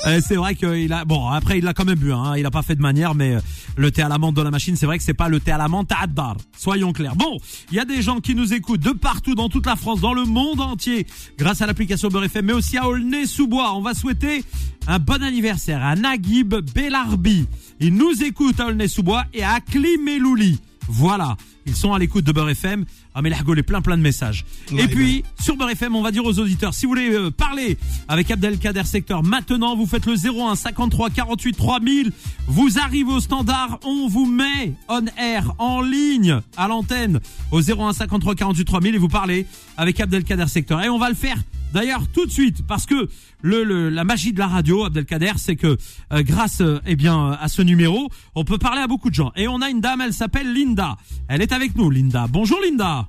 [0.05, 2.51] Euh, c'est vrai qu'il a bon après il l'a quand même bu hein, il a
[2.51, 3.39] pas fait de manière mais euh,
[3.75, 5.51] le thé à la menthe de la machine c'est vrai que c'est pas le thé
[5.51, 7.37] à la menthe à Addar soyons clairs bon
[7.71, 10.13] il y a des gens qui nous écoutent de partout dans toute la France dans
[10.13, 14.43] le monde entier grâce à l'application Beurre FM mais aussi à Aulnay-sous-Bois on va souhaiter
[14.87, 17.47] un bon anniversaire à Naguib Belarbi
[17.79, 21.35] il nous écoute à Aulnay-sous-Bois et à Klimelouli voilà
[21.66, 24.44] ils sont à l'écoute de Beurre FM ah mais l'argot est plein plein de messages
[24.70, 27.30] et Ouais, puis sur Beurre FM, on va dire aux auditeurs, si vous voulez euh,
[27.30, 27.76] parler
[28.08, 32.12] avec Abdelkader Secteur maintenant, vous faites le 01 53 48 3000.
[32.46, 37.20] Vous arrivez au standard, on vous met on air, en ligne, à l'antenne,
[37.50, 39.46] au 01 53 48 3000 et vous parlez
[39.76, 40.82] avec Abdelkader Secteur.
[40.82, 41.36] Et on va le faire
[41.72, 43.08] d'ailleurs tout de suite parce que
[43.42, 45.76] le, le- la magie de la radio, Abdelkader, c'est que
[46.12, 49.32] euh, grâce euh, eh bien à ce numéro, on peut parler à beaucoup de gens.
[49.36, 50.96] Et on a une dame, elle s'appelle Linda.
[51.28, 52.26] Elle est avec nous, Linda.
[52.28, 53.08] Bonjour Linda.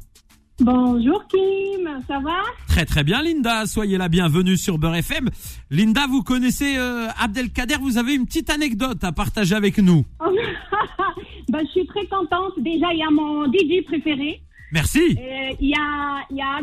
[0.60, 2.38] Bonjour Kim, ça va?
[2.67, 5.30] Très très bien Linda, soyez la bienvenue sur Beurre FM.
[5.71, 10.06] Linda, vous connaissez euh, Abdelkader, vous avez une petite anecdote à partager avec nous.
[11.49, 12.54] bah, Je suis très contente.
[12.60, 14.41] Déjà, il y a mon DJ préféré.
[14.73, 15.15] Merci.
[15.62, 16.59] Il y a, y a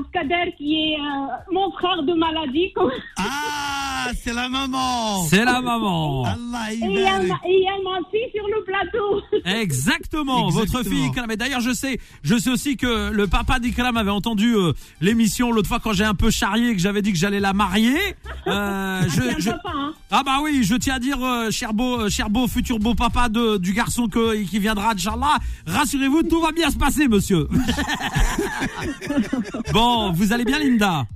[0.59, 2.73] qui est euh, mon frère de maladie.
[3.16, 5.23] Ah, c'est la maman.
[5.29, 6.25] C'est la maman.
[6.25, 9.61] Allah, il y a ma fille sur le plateau.
[9.61, 11.31] Exactement, votre fille Ikram.
[11.31, 15.53] Et d'ailleurs, je sais, je sais aussi que le papa d'Ikram avait entendu euh, l'émission
[15.53, 17.99] l'autre fois quand j'ai un peu charrié et que j'avais dit que j'allais la marier.
[18.46, 19.94] Ah, je, hein.
[20.11, 21.18] Ah bah oui, je tiens à dire,
[21.51, 26.40] cher beau, cher beau, futur beau papa de, du garçon qui viendra, Inch'Allah, rassurez-vous, tout
[26.40, 27.46] va bien se passer, monsieur.
[29.73, 31.07] bon, vous allez bien, Linda?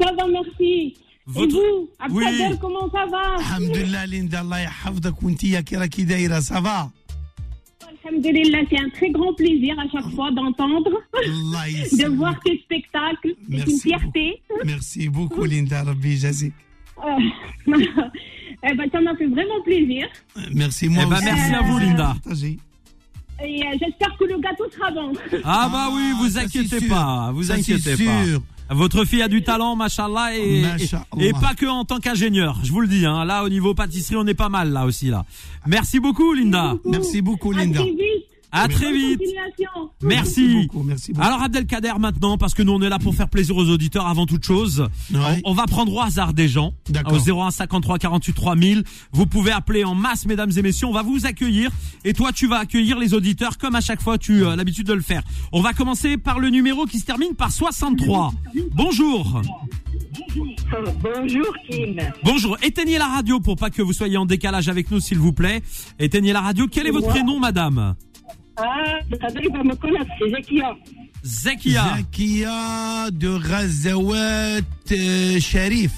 [0.00, 0.96] Ça va, merci.
[1.26, 1.56] Votre...
[1.56, 2.58] Et vous, Abdelkader, oui.
[2.60, 3.36] comment ça va?
[3.38, 6.90] Alhamdulillah, Linda, Allah yahafdak, Kuntiya, Kiraki Daira, ça va?
[8.04, 13.34] Alhamdulillah, c'est un très grand plaisir à chaque fois d'entendre, de voir tes spectacles.
[13.50, 14.42] C'est une fierté.
[14.48, 14.62] Beaucoup.
[14.64, 16.54] Merci beaucoup, Linda Rabbi Jazik.
[17.04, 17.10] Euh,
[18.62, 20.06] eh ben, ça m'a fait vraiment plaisir.
[20.36, 21.24] Euh, merci, moi eh ben, aussi.
[21.26, 22.16] Merci à vous, euh, Linda.
[23.44, 25.12] Et euh, j'espère que le gâteau sera bon.
[25.44, 26.88] Ah bah oui, vous ça, c'est inquiétez sûr.
[26.88, 28.24] pas, vous Ça, inquiétez pas.
[28.24, 28.42] sûr.
[28.70, 31.06] Votre fille a du talent, machallah, et, Machallah.
[31.20, 32.58] et, pas que en tant qu'ingénieur.
[32.64, 35.06] Je vous le dis, hein, là au niveau pâtisserie, on est pas mal là aussi
[35.06, 35.24] là.
[35.66, 36.74] Merci beaucoup, Linda.
[36.84, 37.80] Merci beaucoup, À Linda.
[38.50, 39.20] À très vite.
[40.02, 40.62] Merci.
[40.62, 41.26] beaucoup, merci beaucoup.
[41.26, 44.26] Alors Abdelkader maintenant, parce que nous on est là pour faire plaisir aux auditeurs avant
[44.26, 44.88] toute chose.
[45.12, 45.40] Ouais.
[45.44, 46.72] On, on va prendre au hasard des gens.
[46.88, 47.14] D'accord.
[47.14, 48.84] Au 01 53 48 3000.
[49.12, 50.86] Vous pouvez appeler en masse, mesdames et messieurs.
[50.86, 51.70] On va vous accueillir.
[52.04, 54.94] Et toi, tu vas accueillir les auditeurs comme à chaque fois tu as l'habitude de
[54.94, 55.22] le faire.
[55.52, 58.32] On va commencer par le numéro qui se termine par 63.
[58.72, 59.42] Bonjour.
[61.02, 61.96] Bonjour Kim.
[62.24, 62.56] Bonjour.
[62.62, 65.62] Éteignez la radio pour pas que vous soyez en décalage avec nous, s'il vous plaît.
[65.98, 66.66] Éteignez la radio.
[66.70, 67.94] Quel est votre prénom, madame?
[68.58, 70.76] Ah, Kadri va me connaître, Zakia.
[71.22, 71.96] Zakia.
[71.96, 75.92] Zakia de Ghazawat euh, Sharif.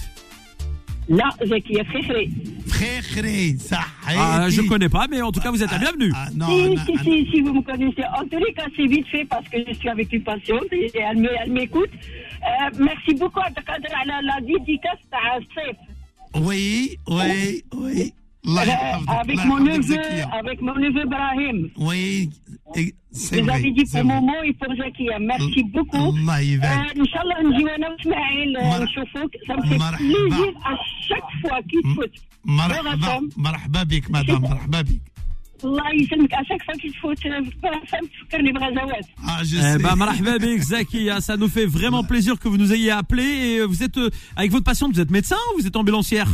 [1.09, 2.31] Là, Zakia Fekhri.
[2.67, 3.81] Fekhri, ça.
[4.07, 6.13] Ah, je ne connais pas, mais en tout cas, vous êtes la ah, bienvenue.
[6.15, 7.03] Ah, non, si, non, si, ah, non.
[7.03, 8.05] si, si, vous me connaissez.
[8.17, 10.93] En tous les cas, c'est vite fait parce que je suis avec une patiente et
[10.95, 11.91] elle m'écoute.
[11.91, 15.77] Euh, merci beaucoup, Kadri, la, la dédicace à Sef.
[16.35, 18.15] Oui, oui, oui.
[18.47, 18.61] Euh,
[19.21, 19.99] avec mon, neveu,
[20.33, 21.69] avec mon neveu Brahim.
[21.77, 22.31] Oui,
[22.76, 23.54] Vous vrai.
[23.56, 24.22] avez dit c'est pour vrai.
[24.22, 25.20] Momo et pour Zekia.
[25.20, 26.10] Merci beaucoup.
[26.18, 29.32] الله يبارك Euh, Inch'Allah, نجيو انا واسماعيل euh, مر- نشوفوك.
[29.48, 29.98] Ça me fait مرحبا.
[29.98, 30.76] plaisir à
[31.08, 32.22] chaque fois qu'il fout.
[32.46, 35.02] مرحبا مرحبا بك مدام مرحبا بك
[35.64, 39.62] الله يسلمك à chaque fois qu'il te fout ça me تفكرني بغزوات Ah, je Eh
[39.62, 39.78] sais.
[39.84, 43.24] ben, marhaba bik, Zakia, ça nous fait vraiment plaisir que vous nous ayez appelé.
[43.24, 46.30] Et euh, vous êtes, euh, avec votre patiente, vous êtes médecin ou vous êtes ambulancière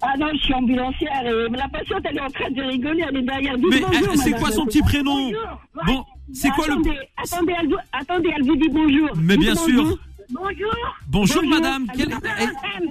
[0.00, 3.16] Ah non, je suis ambulancière et la patiente elle est en train de rigoler, elle
[3.16, 3.56] est derrière.
[3.56, 5.60] Dites Mais bonjour, elle- c'est quoi son petit prénom Bonjour.
[5.86, 9.08] Bon, c'est quoi le- attendez, Attendez, elle vous, attendez, elle vous dit bonjour.
[9.16, 9.86] Mais bien bonjour.
[9.88, 9.98] sûr.
[10.30, 10.74] Bonjour.
[11.08, 11.86] Bonjour, madame.
[11.96, 12.10] Quel-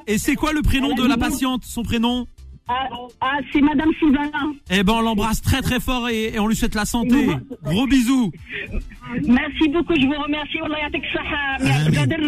[0.08, 2.26] et- c'est quoi le prénom de la patiente, son prénom
[2.69, 2.89] Ah,
[3.21, 4.45] ah, c'est madame Sylvana.
[4.71, 7.27] Eh ben, on l'embrasse très très fort et, et on lui souhaite la santé.
[7.65, 8.31] Gros bisous.
[9.29, 10.59] Merci beaucoup, je vous remercie.
[10.65, 11.57] الله يعطيك الصحة.
[11.61, 11.73] آمين.
[11.73, 12.19] عبد القادر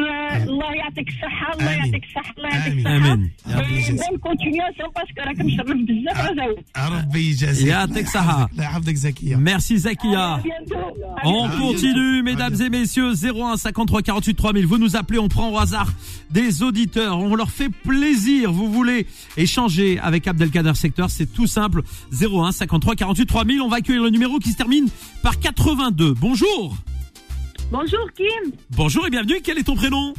[0.49, 1.85] الله يعطيك الصحة، الله آمين.
[1.85, 2.87] يعطيك الصحة، الله يعطيك آمين.
[2.87, 3.13] الصحة.
[3.13, 3.31] آمين.
[3.49, 4.01] يا رب Et يجازيك.
[4.01, 6.67] bonne continuation parce que راك مشرف بزاف غزوات.
[7.05, 8.43] ربي يجازيك يعطيك الله صحة.
[8.45, 10.41] يحفظك- الله يحفظك زكية Merci, À Zakia.
[10.43, 10.97] bientôt.
[11.25, 12.25] On À continue, bientôt.
[12.25, 12.65] mesdames À bientôt.
[12.65, 14.67] et messieurs, 01 53 48 3000.
[14.67, 15.91] Vous nous appelez, on prend au hasard
[16.31, 17.19] des auditeurs.
[17.19, 18.53] On leur fait plaisir.
[18.53, 21.10] Vous voulez échanger avec Cap Delcader Secteur.
[21.10, 21.82] C'est tout simple.
[22.12, 23.62] 01 53 48 3000.
[23.62, 24.88] On va accueillir le numéro qui se termine
[25.24, 26.14] par 82.
[26.14, 26.78] Bonjour.
[27.72, 28.52] Bonjour Kim.
[28.70, 29.40] Bonjour et bienvenue.
[29.44, 30.14] Quel est ton prénom?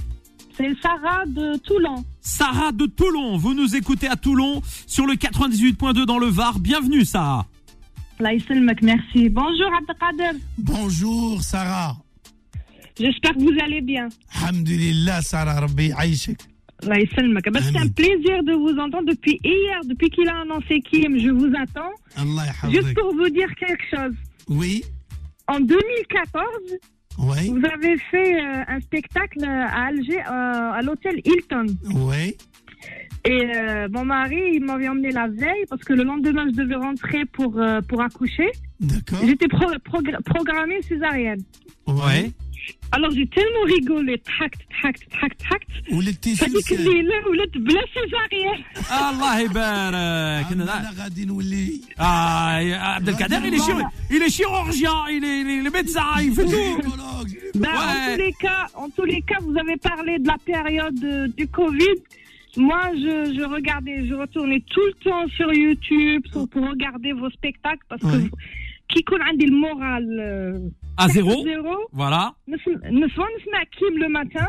[0.56, 2.04] C'est Sarah de Toulon.
[2.20, 3.36] Sarah de Toulon.
[3.36, 6.58] Vous nous écoutez à Toulon sur le 98.2 dans le Var.
[6.58, 7.46] Bienvenue Sarah.
[8.20, 9.28] Merci.
[9.28, 10.40] Bonjour Abdelkader.
[10.58, 11.96] Bonjour Sarah.
[12.98, 14.08] J'espère que vous allez bien.
[14.42, 16.49] Alhamdulillah Sarah Rabbi Aïchik.
[17.72, 21.18] C'est un plaisir de vous entendre depuis hier, depuis qu'il a annoncé Kim.
[21.18, 21.92] Je vous attends.
[22.70, 24.14] Juste pour vous dire quelque chose.
[24.48, 24.84] Oui.
[25.46, 26.44] En 2014,
[27.20, 31.66] vous avez fait euh, un spectacle à Alger, euh, à l'hôtel Hilton.
[31.92, 32.36] Oui.
[33.24, 36.76] Et euh, mon mari, il m'avait emmené la veille parce que le lendemain, je devais
[36.76, 38.50] rentrer pour, pour accoucher.
[38.80, 39.18] D'accord.
[39.26, 41.42] J'étais pro pro programmée césarienne.
[41.86, 42.32] Ouais.
[42.91, 45.67] Alors j'ai tellement rigolé, tact, tact, tact, tact.
[45.93, 48.63] ولدتي فهذيك سلسال الليله ولات بلا سيزاريان
[49.09, 55.41] الله يبارك انا غادي نولي Ah, Abdelkader, il est, chirurgien, il est chirurgien, il est,
[55.59, 56.51] il est médecin, il fait tout.
[56.51, 57.31] gynécologue.
[57.55, 58.15] Ben, en, Ouais.
[58.15, 61.45] tous les cas, en tous les cas, vous avez parlé de la période euh, du
[61.47, 61.97] Covid.
[62.57, 67.29] Moi, je, je regardais, je retournais tout le temps sur YouTube pour, pour regarder vos
[67.37, 68.29] spectacles parce que Ouais.
[68.91, 70.05] qui connaît le moral.
[70.99, 71.31] euh, À zéro.
[71.43, 72.33] zéro Voilà.
[72.47, 74.47] نسم- نسوا نسمع كيم le matin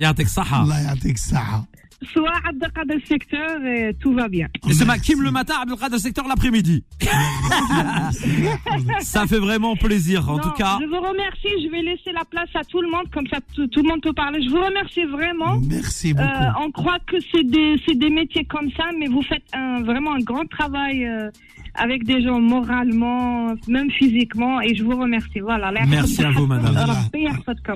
[0.00, 0.62] يعطيك الصحة.
[0.62, 1.64] الله يعطيك الصحة
[2.04, 4.86] soit عبد القادر secteur et tout va bien Et c'est Merci.
[4.86, 6.82] Makim le matin, Abdelkader secteur l'après-midi.
[9.00, 10.28] Ça fait vraiment plaisir.
[10.28, 12.90] En Non, tout cas, je vous remercie je vais laisser la place à tout le
[12.94, 16.14] monde comme ça tout, tout le monde peut parler je vous remercie vraiment Merci Euh,
[16.20, 16.64] beaucoup.
[16.64, 20.12] on croit que c'est des, c'est des métiers comme ça, mais vous faites un, vraiment
[20.18, 21.30] un grand travail euh,
[21.77, 25.39] avec des gens moralement, même physiquement, et je vous remercie.
[25.39, 25.71] Voilà.
[25.87, 26.75] Merci à vous, madame.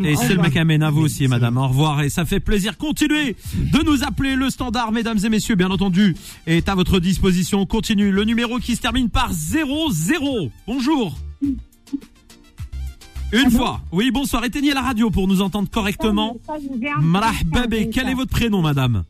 [0.04, 1.58] Et c'est le mec amène à vous aussi, madame.
[1.58, 2.78] Au revoir, et ça fait plaisir.
[2.78, 6.16] Continuez de nous appeler le standard, mesdames et messieurs, bien entendu,
[6.48, 7.66] est à votre disposition.
[7.66, 10.52] Continue le numéro qui se termine par 00.
[10.68, 11.18] Bonjour.
[13.32, 13.82] Une fois.
[13.92, 14.44] Oui, bonsoir.
[14.44, 16.38] Éteignez la radio pour nous entendre correctement.
[16.48, 16.54] Oh,
[17.02, 19.04] Marahbabé, quel est votre prénom, madame?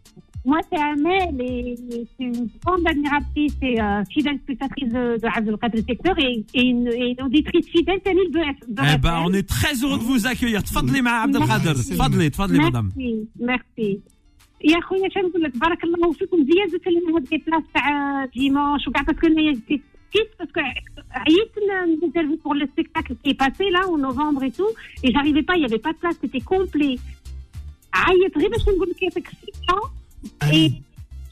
[0.47, 1.75] Moi, c'est Amel et
[2.19, 6.89] c'est une grande admiratrice et euh, fidèle spectatrice de, de Abdelkader Secteur et, et, une,
[6.89, 8.41] et une auditrice fidèle Tanil de,
[8.77, 9.23] de Eh ben, RFL.
[9.27, 10.63] on est très heureux de vous accueillir.
[10.63, 11.75] Tfadli, ma Abdelkader.
[11.75, 12.91] Tfadli, tfadli, madame.
[12.97, 14.01] Merci, merci.
[14.65, 16.81] يا خويا شنو نقول لك بارك الله فيكم زياده
[17.17, 20.61] هاد لي بلاص تاع ديمونش وكاع باسكو انايا جيت كيت باسكو
[21.11, 21.53] عييت
[22.05, 24.73] نزرفي pour le spectacle qui est passé là en novembre et tout
[25.05, 26.99] et j'arrivais pas il y avait pas de place c'était complet
[27.95, 29.95] عيط غير باش نقول لك يعطيك الصحه
[30.53, 30.73] Et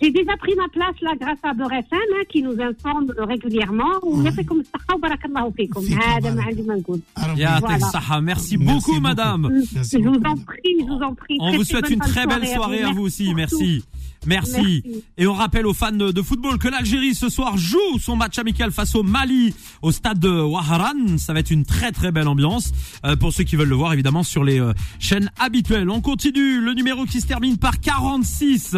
[0.00, 3.94] j'ai déjà pris ma place là grâce à Beurre FM hein, qui nous informe régulièrement.
[4.02, 5.80] ويعطيكم الصحة وبارك الله فيكم.
[5.80, 6.46] فيكم هذا ما بارك.
[6.48, 7.00] عندي ما نقول.
[7.18, 7.90] ربي Ya'atek Voilà.
[7.90, 8.20] saha.
[8.20, 9.00] Merci Merci beaucoup, beaucoup.
[9.00, 9.42] madame.
[9.74, 10.26] Merci Je vous beaucoup.
[10.30, 11.36] en prie, je vous en prie.
[11.40, 13.26] On Très, vous très souhaite bonne une fin de très belle soirée à vous aussi.
[13.26, 13.84] pour Merci.
[14.25, 14.51] Merci.
[14.85, 15.03] Merci.
[15.17, 18.71] Et on rappelle aux fans de football que l'Algérie ce soir joue son match amical
[18.71, 21.17] face au Mali au stade de Waharan.
[21.17, 22.71] Ça va être une très très belle ambiance
[23.05, 25.89] euh, pour ceux qui veulent le voir évidemment sur les euh, chaînes habituelles.
[25.89, 26.59] On continue.
[26.61, 28.75] Le numéro qui se termine par 46.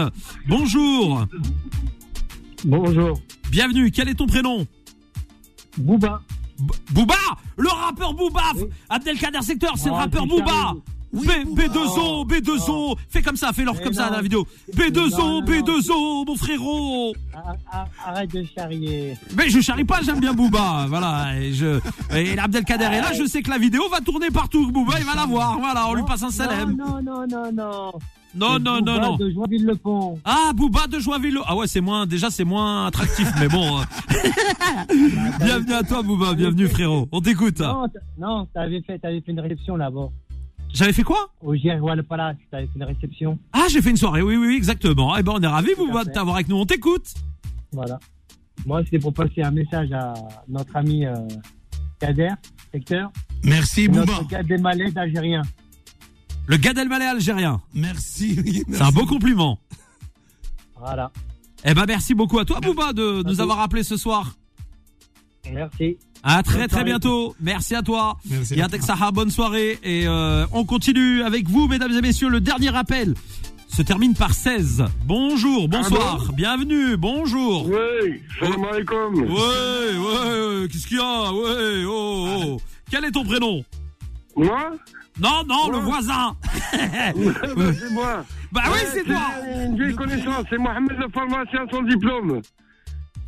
[0.48, 1.26] Bonjour.
[2.66, 3.20] Bonjour.
[3.52, 3.90] Bienvenue.
[3.92, 4.68] Quel est ton prénom?
[5.78, 6.22] Bouba.
[6.62, 7.16] B- Booba
[7.56, 8.42] Le rappeur Booba
[8.90, 10.82] Abdelkader Secteur, c'est le Oh, rappeur charries.
[11.12, 11.64] Oui, B, Booba.
[11.68, 14.46] B2O, B2O, fais comme ça, fais-leur Mais comme ça dans la vidéo.
[14.76, 17.14] B2O, Non, non, B2O, mon frérot.
[17.34, 19.18] Ah, ah, Arrête de charrier.
[19.36, 20.86] Mais je charrie pas, j'aime bien Booba.
[20.90, 21.80] Voilà, et je,
[22.16, 24.72] et Abdelkader est là, je sais que la vidéo va tourner partout.
[24.72, 25.58] Booba, il va la voir.
[25.60, 26.76] Voilà, on lui passe un salam.
[26.76, 27.92] Non, non, non, non.
[28.36, 29.16] Non, non, non, non.
[29.18, 30.20] de Joinville-le-Pont.
[30.24, 31.40] Ah, Booba de Joinville.
[31.48, 33.80] Ah ouais, c'est moins, déjà, c'est moins attractif, mais bon.
[33.80, 33.84] euh.
[35.44, 36.36] bienvenue à toi, Booba.
[36.36, 37.08] Bienvenue, frérot.
[37.12, 37.60] On t'écoute.
[38.20, 40.10] Non, t'avais fait, t'avais fait une réception là-bas.
[40.74, 41.32] J'avais fait quoi?
[41.42, 43.40] Au Giroir Palace, t'avais fait une réception.
[43.54, 44.22] Ah, j'ai fait une soirée.
[44.22, 45.18] Oui, oui, oui, exactement.
[45.18, 46.58] Eh ben, on est ravis, Booba, de t'avoir avec nous.
[46.58, 47.08] On t'écoute.
[47.72, 48.00] Voilà.
[48.66, 50.14] Moi, c'était pour passer un message à
[50.48, 51.14] notre ami euh,
[52.00, 52.30] Kader,
[52.74, 53.12] secteur,
[53.44, 54.06] Merci, Bouba.
[54.06, 55.42] notre gars des malais d'Algérien.
[56.48, 57.62] Le Gad Elmaleh algérien.
[57.76, 58.36] Merci.
[58.44, 59.60] oui, C'est un beau compliment.
[60.78, 61.12] Voilà.
[61.64, 63.42] Eh ben, merci beaucoup à toi, Booba, de nous vous.
[63.42, 64.34] avoir appelé ce soir.
[65.52, 65.98] Merci.
[66.24, 66.86] À très Bonne très soirée.
[66.86, 67.36] bientôt.
[67.40, 68.18] Merci à toi.
[68.30, 68.82] Merci à Yatek.
[68.84, 69.80] Saha, bonne soirée.
[69.84, 72.30] Et euh, on continue avec vous, mesdames et messieurs.
[72.30, 73.14] Le dernier appel
[73.68, 74.84] se termine par 16.
[75.06, 77.68] Bonjour, bonsoir, bienvenue, bonjour.
[77.68, 79.16] Oui, salam alaikum.
[79.16, 81.32] Ouais, ouais, qu'est-ce qu'il y a?
[81.32, 82.62] Ouais, oh, oh.
[82.92, 83.64] Quel est ton prénom?
[84.36, 84.72] Moi?
[85.22, 86.36] Non, non, le voisin.
[86.74, 88.26] Bah, C'est moi.
[88.52, 89.22] Bah oui, c'est toi.
[89.66, 92.42] Une vieille connaissance, c'est Mohamed le pharmacien sans diplôme.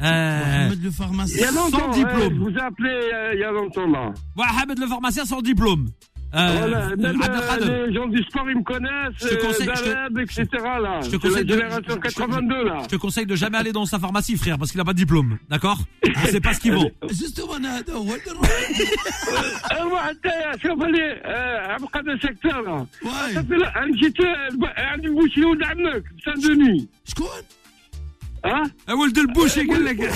[0.02, 1.48] Euh, Mohamed le Il y pharmacien.
[1.48, 2.18] a longtemps, Sans diplôme.
[2.20, 4.12] ouais, je vous ai appelé euh, il y a longtemps là.
[4.36, 5.88] Mohamed le pharmacien sans diplôme.
[6.34, 7.70] Euh, voilà, même Abdelkader.
[7.70, 10.18] euh, les gens du sport ils me connaissent, Je te euh, conseille- je te- Daleb,
[10.18, 10.44] etc.
[10.86, 11.00] là.
[11.00, 12.78] je te C'est conseille la de- génération je- je- 82 là.
[12.82, 14.98] Je te conseille de jamais aller dans sa pharmacie, frère, parce qu'il a pas de
[14.98, 15.38] diplôme.
[15.48, 16.90] D'accord Je sais pas ce qu'il vaut.
[17.08, 18.48] Justement, أنا هذا هو اللي نروح.
[19.72, 20.30] ايوا حتى
[20.62, 23.38] شوف لي آه، عبد القادر سكتر لا واي
[23.76, 27.26] انا جيت آه، عندي بوشي ولد عمك سان دوني شكون؟
[28.44, 30.12] ها Eh, ولد البوشي قال لك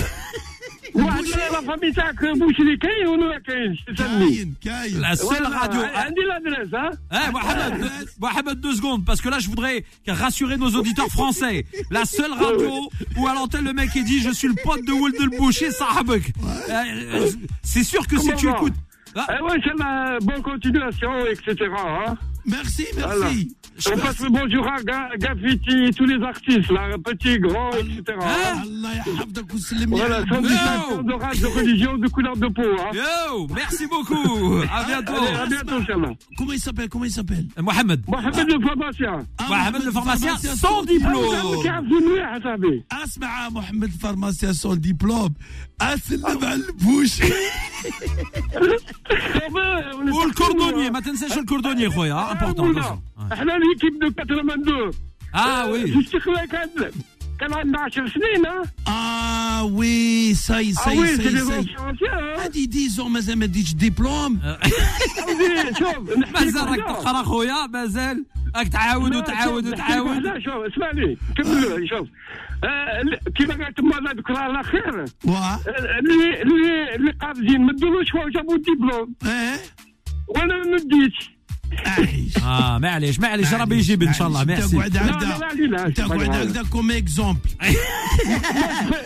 [0.93, 5.59] واحد لا فامي تاعك بوشري كاين ولا ما كاينش تسمي كاين كاين La seule Voilà,
[5.61, 5.79] radio.
[5.95, 10.57] عندي l'adresse hein Eh, Mohamed, deux- Mohamed, deux secondes, parce que là, je voudrais rassurer
[10.57, 11.57] nos auditeurs français.
[11.97, 12.71] La seule radio
[13.17, 15.71] où à l'antenne, le mec est dit, je suis le pote de Wold el Boucher,
[15.79, 16.25] Sahabek.
[16.27, 17.29] Euh, euh,
[17.73, 18.77] C'est sûr que si Comment tu va écoutes.
[19.15, 19.93] Ah, Eh ouais, c'est la
[20.27, 21.49] bonne continuation, etc.
[21.77, 22.17] Hein.
[22.57, 23.27] Merci, Voilà.
[23.75, 23.89] merci.
[23.93, 28.17] On passe le bonjour à Ga- Gafiti, tous les artistes, là, petits, grands, etc.
[28.21, 28.63] hein.
[28.63, 30.51] الله يحفظك ويسلم لي Voilà, على sans بوك.
[30.51, 32.71] distinction de race, de religion, de couleur de peau.
[32.79, 32.91] Hein.
[33.01, 34.61] Yo, merci beaucoup.
[34.77, 35.13] À bientôt.
[35.13, 36.13] Allez, à bientôt, Inch'Allah.
[36.37, 37.99] Comment il s'appelle Comment il s'appelle Mohamed.
[38.07, 39.15] Mohamed le pharmacien.
[39.37, 41.61] Ah, Mohamed le pharmacien sans Ah, diplôme.
[41.63, 45.33] كيعرفوا مليح اصاحبي اسمع محمد الفارماسيان سون ديبلوم
[45.81, 47.23] اسلم على البوشي
[50.13, 52.97] والكردونية ما تنساش الكردونية خويا important attention.
[53.17, 53.33] Ouais.
[53.33, 54.91] احنا ليكيب دو 82
[55.33, 55.91] Ah oui.
[55.91, 56.69] في الشيخ كان
[57.39, 61.21] كان عندنا 10 سنين ها اه Ah oui, ça y Ah ça y oui, ça
[61.23, 61.59] c'est y des ça y.
[61.59, 64.39] anciens anciens, hein هادي 10 ans مازال ما ديتش ديبلوم
[65.17, 66.93] قصدي شوف نحكي لك مازال راك وحدة.
[67.01, 68.25] تقرا خويا مازال
[68.55, 72.07] راك تعاود لا، وتعاود شوف، نحكي لك وتعاود وحدة، شوف اسمعني كمل شوف
[72.63, 75.59] آه، ل- كيما قالت ما ذكرها على خير واه آه،
[75.99, 79.59] اللي اللي اللي قابضين مدوا له شويه جابوا الدبلوم اه
[80.27, 81.31] وانا ما نديتش عايش
[82.42, 87.40] آه معليش معليش ربي يجيب ان شاء الله ميرسي لا هكذا كوم اكزومبل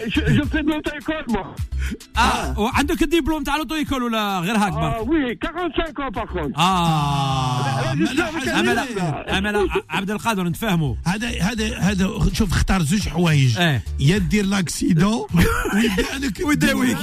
[0.09, 1.45] جو في لوطو ايكول مو
[2.17, 6.59] آه وعندك الدبلوم تاع لوتو ايكول ولا غير هاك آه وي 45 ans par contre.
[6.59, 8.79] آه امل.
[9.31, 13.59] امل عبد القادر نتفاهموا هذا هذا هذا شوف اختار زوج حوايج
[14.01, 15.27] يا دير لاكسيدون
[15.75, 16.99] ويدير ويداويك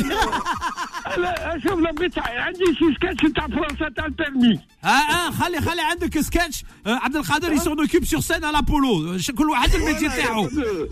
[1.19, 5.81] لا شوف لو بغيت عندي شي سكاتش تاع فرنسا تاع البيرمي اه اه خلي خلي
[5.81, 10.09] عندك سكتش آه، عبد القادر يسون اوكيب سور سين على بولو ش- كل واحد الميتي
[10.09, 10.49] تاعو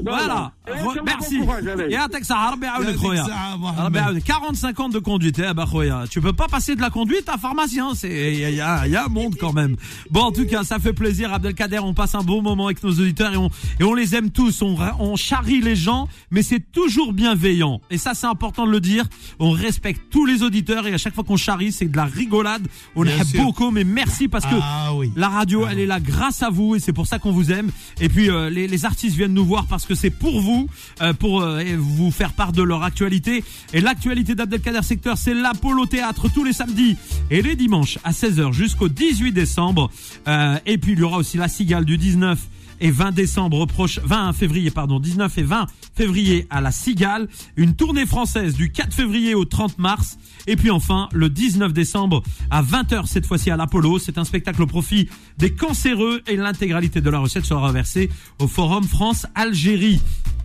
[0.06, 0.50] فوالا
[1.06, 1.44] ميرسي
[1.94, 3.84] يعطيك الصحة ربي يعاونك يعطيك خويا الصحة، محمد.
[3.86, 6.90] ربي يعاونك 45 ans de conduite eh bah خويا tu peux pas passer de la
[6.90, 9.34] conduite à pharmacien c'est il y a, il y a- il y a un monde
[9.40, 9.76] quand même
[10.10, 12.92] bon en tout cas ça fait plaisir Abdelkader on passe un bon moment avec nos
[13.02, 13.48] auditeurs et on
[13.80, 16.02] et on les aime tous on ra- on charrie les gens
[16.34, 19.04] mais c'est toujours bienveillant et ça c'est important de le dire
[19.46, 22.65] on respecte tous les auditeurs et à chaque fois qu'on charrie c'est de la rigolade
[22.95, 23.43] on Bien aime sûr.
[23.43, 25.11] beaucoup mais merci parce que Ah oui.
[25.17, 27.69] la radio, elle est là grâce à vous et c'est pour ça qu'on vous aime.
[27.99, 30.69] Et puis euh, les, les artistes viennent nous voir parce que c'est pour vous,
[31.01, 33.43] euh, pour euh, vous faire part de leur actualité.
[33.73, 36.95] Et l'actualité d'Abdelkader Secteur, c'est l'Apollo Théâtre tous les samedis
[37.29, 39.91] et les dimanches à 16h jusqu'au 18 décembre.
[40.29, 42.39] Euh, et puis il y aura aussi la Cigale du 19
[42.79, 47.27] et 20 décembre proche, 20 février, pardon, 19 et 20 février à la Cigale.
[47.55, 50.17] Une tournée française du 4 février au 30 mars.
[50.47, 53.99] Et puis enfin, le 19 décembre à 20h, cette fois-ci à l'Apollo.
[53.99, 58.09] C'est un spectacle au profit des cancéreux et l'intégralité de la recette sera versée
[58.39, 60.01] au Forum France-Algérie.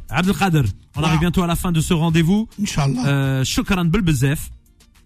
[0.08, 0.62] Abdelkader,
[0.96, 2.48] on arrive bientôt à la fin de ce rendez-vous.
[2.60, 3.06] Inch'Allah.
[3.06, 3.44] Euh,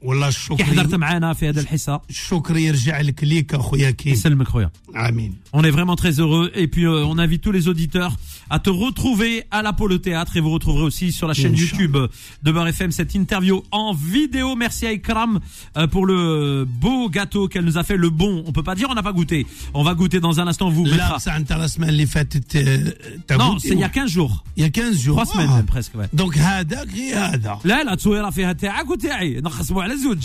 [0.03, 3.91] شكرا بالبزاف والله كي حضرت الشكر معنا في هذه الحصة الشكر يرجع لك ليك اخويا
[3.91, 7.51] كيم يسلمك خويا امين On est vraiment très heureux et puis euh, on invite tous
[7.51, 8.15] les auditeurs
[8.49, 11.69] à te retrouver à l'Apollo Théâtre et vous retrouverez aussi sur la chaîne Inch'Allah.
[11.71, 11.97] YouTube
[12.43, 14.55] de Beurre FM cette interview en vidéo.
[14.55, 15.39] Merci à Ikram
[15.77, 18.43] euh, pour le beau gâteau qu'elle nous a fait, le bon.
[18.47, 19.45] On peut pas dire on n'a pas goûté.
[19.73, 21.15] On va goûter dans un instant, on vous لا mettra.
[21.17, 22.93] بصح انت السمانه اللي فاتت آه،
[23.27, 24.43] t'as Non, goûté c'est il y a ou- 15 jours.
[24.57, 25.61] il y a 15 jours Trois semaines آه.
[25.61, 26.07] même presque, ouais.
[26.13, 30.23] دونك هذاك غير هذا لا لا تصويره فيها تاعك وتاعي نخصموا على زوج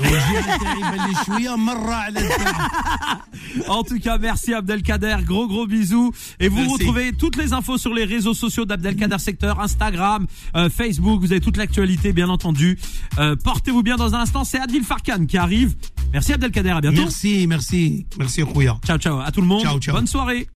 [0.00, 2.68] والجهه تاعي بان لي شويه مره على التاع
[3.68, 6.10] En tout cas, merci Abdelkader, gros gros bisous.
[6.40, 6.72] Et vous Merci.
[6.74, 11.19] retrouvez toutes les infos sur les réseaux sociaux d'Abdelkader Secteur, Instagram, euh, Facebook.
[11.21, 12.77] Vous avez toute l'actualité, bien entendu.
[13.17, 14.43] Euh, portez-vous bien dans un instant.
[14.43, 15.75] C'est Adil Farkan qui arrive.
[16.13, 16.69] Merci Abdelkader.
[16.69, 17.01] À bientôt.
[17.01, 18.05] Merci, merci.
[18.17, 18.77] Merci, Rouya.
[18.85, 19.19] Ciao, ciao.
[19.19, 19.63] À tout le monde.
[19.63, 19.95] Ciao, ciao.
[19.95, 20.45] Bonne soirée.